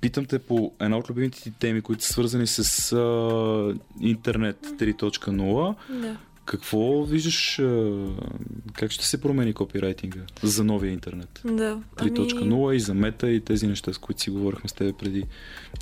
Питам 0.00 0.24
те 0.24 0.38
по 0.38 0.72
една 0.80 0.96
от 0.98 1.10
любимите 1.10 1.42
ти 1.42 1.50
теми, 1.50 1.80
които 1.80 2.04
са 2.04 2.12
свързани 2.12 2.46
с 2.46 2.92
а, 2.92 3.74
интернет 4.00 4.66
3.0. 4.66 5.74
Да. 6.00 6.16
Какво 6.44 7.04
виждаш, 7.04 7.62
как 8.72 8.90
ще 8.90 9.06
се 9.06 9.20
промени 9.20 9.54
копирайтинга 9.54 10.20
за 10.42 10.64
новия 10.64 10.92
интернет? 10.92 11.40
Да. 11.44 11.80
3.0 11.96 12.66
ами... 12.66 12.76
и 12.76 12.80
за 12.80 12.94
мета 12.94 13.30
и 13.30 13.40
тези 13.40 13.66
неща, 13.66 13.92
с 13.92 13.98
които 13.98 14.20
си 14.20 14.30
говорихме 14.30 14.68
с 14.68 14.72
теб 14.72 14.98
преди 14.98 15.24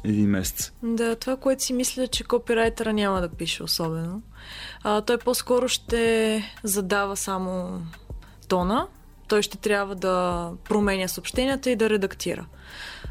един 0.05 0.31
месец. 0.31 0.73
Да, 0.83 1.17
това, 1.17 1.37
което 1.37 1.63
си 1.63 1.73
мисля, 1.73 2.07
че 2.07 2.25
копирайтера 2.25 2.93
няма 2.93 3.21
да 3.21 3.29
пише 3.29 3.63
особено. 3.63 4.23
А, 4.83 5.01
той 5.01 5.19
по-скоро 5.19 5.69
ще 5.69 6.43
задава 6.63 7.17
само 7.17 7.81
тона, 8.49 8.87
той 9.33 9.43
ще 9.43 9.59
трябва 9.59 9.95
да 9.95 10.49
променя 10.65 11.09
съобщенията 11.09 11.71
и 11.71 11.77
да 11.77 11.91
редактира. 11.91 12.47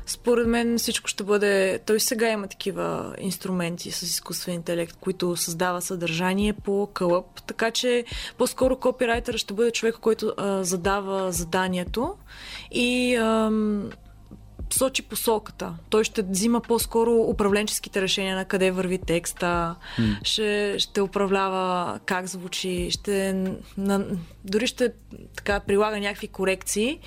Според 0.06 0.48
мен 0.48 0.78
всичко 0.78 1.08
ще 1.08 1.24
бъде... 1.24 1.80
Той 1.86 2.00
сега 2.00 2.30
има 2.30 2.48
такива 2.48 3.16
инструменти 3.20 3.92
с 3.92 4.02
изкуствен 4.02 4.56
интелект, 4.56 4.98
които 5.00 5.36
създава 5.36 5.82
съдържание 5.82 6.54
по 6.54 6.90
кълъп, 6.94 7.26
така 7.48 7.72
че 7.72 8.06
по-скоро 8.38 8.76
копирайтера 8.76 9.38
ще 9.38 9.54
бъде 9.54 9.72
човек, 9.72 9.96
който 9.96 10.34
а, 10.38 10.64
задава 10.64 11.32
заданието 11.32 12.16
и 12.72 13.16
ам, 13.16 13.90
сочи 14.74 15.02
посоката. 15.02 15.74
Той 15.90 16.04
ще 16.04 16.22
взима 16.22 16.62
по-скоро 16.62 17.14
управленческите 17.14 18.02
решения 18.02 18.36
на 18.36 18.46
къде 18.46 18.72
върви 18.72 18.98
текста, 18.98 19.76
mm. 20.00 20.18
ще, 20.24 20.76
ще 20.80 21.02
управлява 21.02 22.00
как 22.06 22.28
звучи, 22.28 22.92
ще 22.92 23.34
на, 23.78 24.06
дори 24.46 24.68
ще 24.68 24.94
така 25.36 25.60
прилага 25.60 26.00
някакви 26.00 26.28
корекции, 26.28 27.00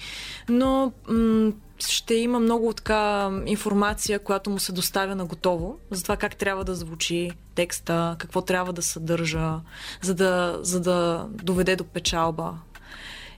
но 0.49 0.93
м- 1.09 1.53
ще 1.79 2.15
има 2.15 2.41
много 2.41 2.73
така 2.73 3.31
информация, 3.47 4.19
която 4.19 4.51
му 4.51 4.59
се 4.59 4.73
доставя 4.73 5.17
на 5.17 5.25
готово, 5.25 5.79
за 5.91 6.03
това 6.03 6.17
как 6.17 6.37
трябва 6.37 6.65
да 6.65 6.75
звучи 6.75 7.31
текста, 7.55 8.17
какво 8.19 8.43
трябва 8.43 8.73
да 8.73 8.83
съдържа, 8.83 9.61
за 10.03 10.15
да, 10.15 10.59
за 10.63 10.81
да 10.81 11.27
доведе 11.31 11.77
до 11.77 11.85
печалба. 11.85 12.55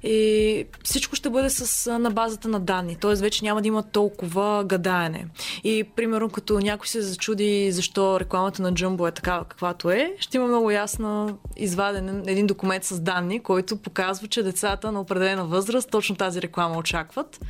И 0.03 0.67
всичко 0.85 1.17
ще 1.17 1.31
бъде 1.31 1.51
с, 1.51 1.99
на 1.99 2.11
базата 2.11 2.49
на 2.49 2.61
данни, 2.61 2.97
т.е. 2.97 3.15
вече 3.15 3.45
няма 3.45 3.63
да 3.63 3.69
има 3.69 3.83
толкова 3.83 4.65
гадаене. 4.65 5.27
И 5.65 5.85
примерно 5.97 6.31
като 6.31 6.59
някой 6.59 6.89
се 6.89 7.03
зачуди 7.03 7.73
защо 7.73 8.21
рекламата 8.21 8.63
на 8.63 8.73
Jumbo 8.73 9.09
е 9.09 9.13
такава 9.13 9.45
каквато 9.45 9.91
е, 9.91 10.15
ще 10.19 10.37
има 10.37 10.47
много 10.47 10.71
ясно 10.71 11.39
изваден 11.57 12.23
един 12.27 12.47
документ 12.47 12.85
с 12.85 13.01
данни, 13.01 13.43
който 13.43 13.77
показва, 13.77 14.29
че 14.29 14.43
децата 14.43 14.93
на 14.93 15.01
определена 15.01 15.45
възраст 15.45 15.91
точно 15.91 16.17
тази 16.17 16.43
реклама 16.43 16.79
очакват 16.79 17.41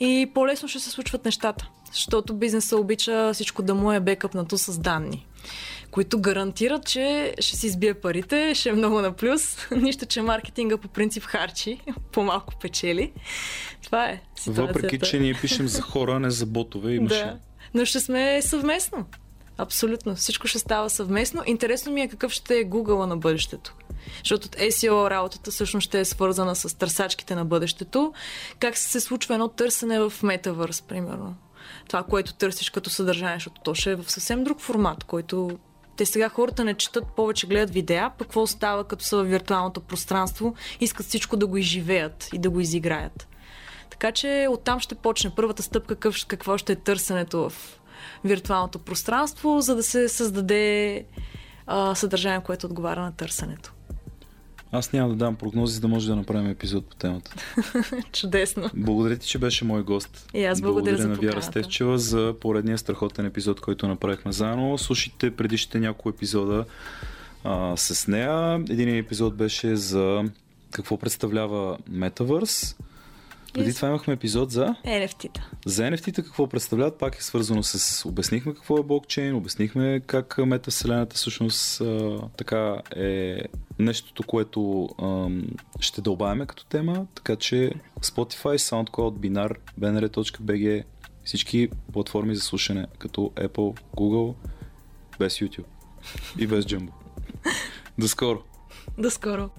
и 0.00 0.30
по-лесно 0.34 0.68
ще 0.68 0.80
се 0.80 0.90
случват 0.90 1.24
нещата. 1.24 1.68
Защото 1.92 2.34
бизнеса 2.34 2.76
обича 2.76 3.30
всичко 3.34 3.62
да 3.62 3.74
му 3.74 3.92
е 3.92 4.00
бекъпнато 4.00 4.58
с 4.58 4.78
данни 4.78 5.26
които 5.90 6.20
гарантират, 6.20 6.86
че 6.86 7.34
ще 7.38 7.56
си 7.56 7.66
избие 7.66 7.94
парите, 7.94 8.54
ще 8.54 8.68
е 8.68 8.72
много 8.72 9.00
на 9.00 9.12
плюс. 9.12 9.56
Нищо, 9.76 10.06
че 10.06 10.22
маркетинга 10.22 10.76
по 10.76 10.88
принцип 10.88 11.24
харчи, 11.24 11.80
по-малко 12.12 12.54
печели. 12.60 13.12
Това 13.84 14.08
е 14.08 14.20
ситуацията. 14.36 14.72
Въпреки, 14.72 14.98
че 14.98 15.18
ние 15.18 15.34
пишем 15.40 15.68
за 15.68 15.82
хора, 15.82 16.20
не 16.20 16.30
за 16.30 16.46
ботове 16.46 16.92
и 16.92 17.00
машини. 17.00 17.24
Да, 17.24 17.38
но 17.74 17.84
ще 17.84 18.00
сме 18.00 18.42
съвместно. 18.42 19.06
Абсолютно. 19.58 20.16
Всичко 20.16 20.46
ще 20.46 20.58
става 20.58 20.90
съвместно. 20.90 21.42
Интересно 21.46 21.92
ми 21.92 22.00
е 22.00 22.08
какъв 22.08 22.32
ще 22.32 22.54
е 22.58 22.64
Google 22.64 23.06
на 23.06 23.16
бъдещето. 23.16 23.74
Защото 24.18 24.46
от 24.46 24.56
SEO 24.56 25.10
работата 25.10 25.50
всъщност 25.50 25.84
ще 25.84 26.00
е 26.00 26.04
свързана 26.04 26.56
с 26.56 26.78
търсачките 26.78 27.34
на 27.34 27.44
бъдещето. 27.44 28.12
Как 28.58 28.76
се 28.76 29.00
случва 29.00 29.34
едно 29.34 29.48
търсене 29.48 30.00
в 30.00 30.12
Metaverse, 30.22 30.84
примерно. 30.84 31.34
Това, 31.90 32.02
което 32.02 32.34
търсиш 32.34 32.70
като 32.70 32.90
съдържание, 32.90 33.36
защото 33.36 33.60
то 33.64 33.74
ще 33.74 33.90
е 33.90 33.96
в 33.96 34.10
съвсем 34.10 34.44
друг 34.44 34.60
формат, 34.60 35.04
който 35.04 35.58
те 35.96 36.06
сега 36.06 36.28
хората 36.28 36.64
не 36.64 36.74
четат 36.74 37.04
повече, 37.16 37.46
гледат 37.46 37.70
видеа, 37.70 38.10
пък 38.18 38.28
какво 38.28 38.46
става 38.46 38.84
като 38.84 39.04
са 39.04 39.16
в 39.16 39.24
виртуалното 39.24 39.80
пространство, 39.80 40.54
искат 40.80 41.06
всичко 41.06 41.36
да 41.36 41.46
го 41.46 41.56
изживеят 41.56 42.28
и 42.32 42.38
да 42.38 42.50
го 42.50 42.60
изиграят. 42.60 43.28
Така 43.90 44.12
че 44.12 44.46
оттам 44.50 44.80
ще 44.80 44.94
почне 44.94 45.30
първата 45.36 45.62
стъпка, 45.62 45.96
какво 46.26 46.58
ще 46.58 46.72
е 46.72 46.76
търсенето 46.76 47.50
в 47.50 47.80
виртуалното 48.24 48.78
пространство, 48.78 49.60
за 49.60 49.76
да 49.76 49.82
се 49.82 50.08
създаде 50.08 51.04
а, 51.66 51.94
съдържание, 51.94 52.40
което 52.40 52.66
отговаря 52.66 53.00
на 53.00 53.12
търсенето. 53.12 53.72
Аз 54.72 54.92
няма 54.92 55.08
да 55.08 55.14
дам 55.14 55.36
прогнози, 55.36 55.74
за 55.74 55.80
да 55.80 55.88
може 55.88 56.06
да 56.06 56.16
направим 56.16 56.50
епизод 56.50 56.86
по 56.86 56.96
темата. 56.96 57.34
Чудесно. 58.12 58.70
Благодаря 58.74 59.16
ти, 59.16 59.28
че 59.28 59.38
беше 59.38 59.64
мой 59.64 59.82
гост. 59.82 60.30
И 60.34 60.44
аз 60.44 60.60
благодаря, 60.60 60.96
благодаря 60.96 61.16
за 61.16 61.22
на 61.22 61.30
Вяра 61.32 61.42
Стевчева 61.42 61.98
за 61.98 62.34
поредния 62.40 62.78
страхотен 62.78 63.26
епизод, 63.26 63.60
който 63.60 63.88
направихме 63.88 64.32
заедно. 64.32 64.78
Слушайте 64.78 65.30
предишните 65.30 65.80
няколко 65.80 66.08
епизода 66.08 66.64
а, 67.44 67.76
с 67.76 68.08
нея. 68.08 68.64
Един 68.70 68.96
епизод 68.96 69.34
беше 69.34 69.76
за 69.76 70.24
какво 70.70 70.96
представлява 70.96 71.78
Metaverse 71.90 72.76
преди 73.52 73.74
това 73.74 73.88
имахме 73.88 74.14
епизод 74.14 74.50
за... 74.50 74.74
NFT-та. 74.84 75.48
За 75.66 75.82
NFT-та 75.82 76.22
какво 76.22 76.46
представляват, 76.46 76.98
пак 76.98 77.16
е 77.16 77.22
свързано 77.22 77.62
с... 77.62 78.08
Обяснихме 78.08 78.54
какво 78.54 78.78
е 78.78 78.82
блокчейн, 78.82 79.36
обяснихме 79.36 80.00
как 80.06 80.38
метавселената 80.38 81.16
всъщност 81.16 81.80
а, 81.80 82.18
така 82.36 82.82
е 82.96 83.38
нещото, 83.78 84.22
което 84.22 84.88
а, 84.98 85.28
ще 85.80 86.00
дълбаваме 86.00 86.46
като 86.46 86.64
тема, 86.64 87.06
така 87.14 87.36
че 87.36 87.72
Spotify, 88.00 88.56
SoundCloud, 88.56 89.28
Binar, 89.28 89.56
bnr.bg 89.80 90.84
всички 91.24 91.68
платформи 91.92 92.34
за 92.34 92.42
слушане, 92.42 92.86
като 92.98 93.20
Apple, 93.20 93.80
Google, 93.96 94.34
без 95.18 95.38
YouTube 95.38 95.64
и 96.38 96.46
без 96.46 96.64
Jumbo. 96.64 96.90
До 97.98 98.08
скоро! 98.08 98.42
До 98.98 99.10
скоро! 99.10 99.50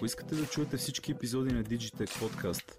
Ако 0.00 0.06
искате 0.06 0.34
да 0.34 0.46
чуете 0.46 0.76
всички 0.76 1.12
епизоди 1.12 1.54
на 1.54 1.64
Digitech 1.64 2.08
Podcast, 2.08 2.74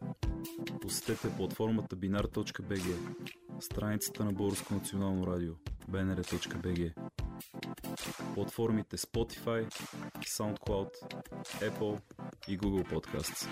посетете 0.81 1.35
платформата 1.37 1.95
binar.bg, 1.95 2.95
страницата 3.59 4.25
на 4.25 4.33
Българско 4.33 4.73
национално 4.73 5.27
радио, 5.27 5.53
bnr.bg, 5.91 6.93
платформите 8.33 8.97
Spotify, 8.97 9.73
SoundCloud, 10.19 10.89
Apple 11.43 12.01
и 12.47 12.59
Google 12.59 12.91
Podcasts. 12.91 13.49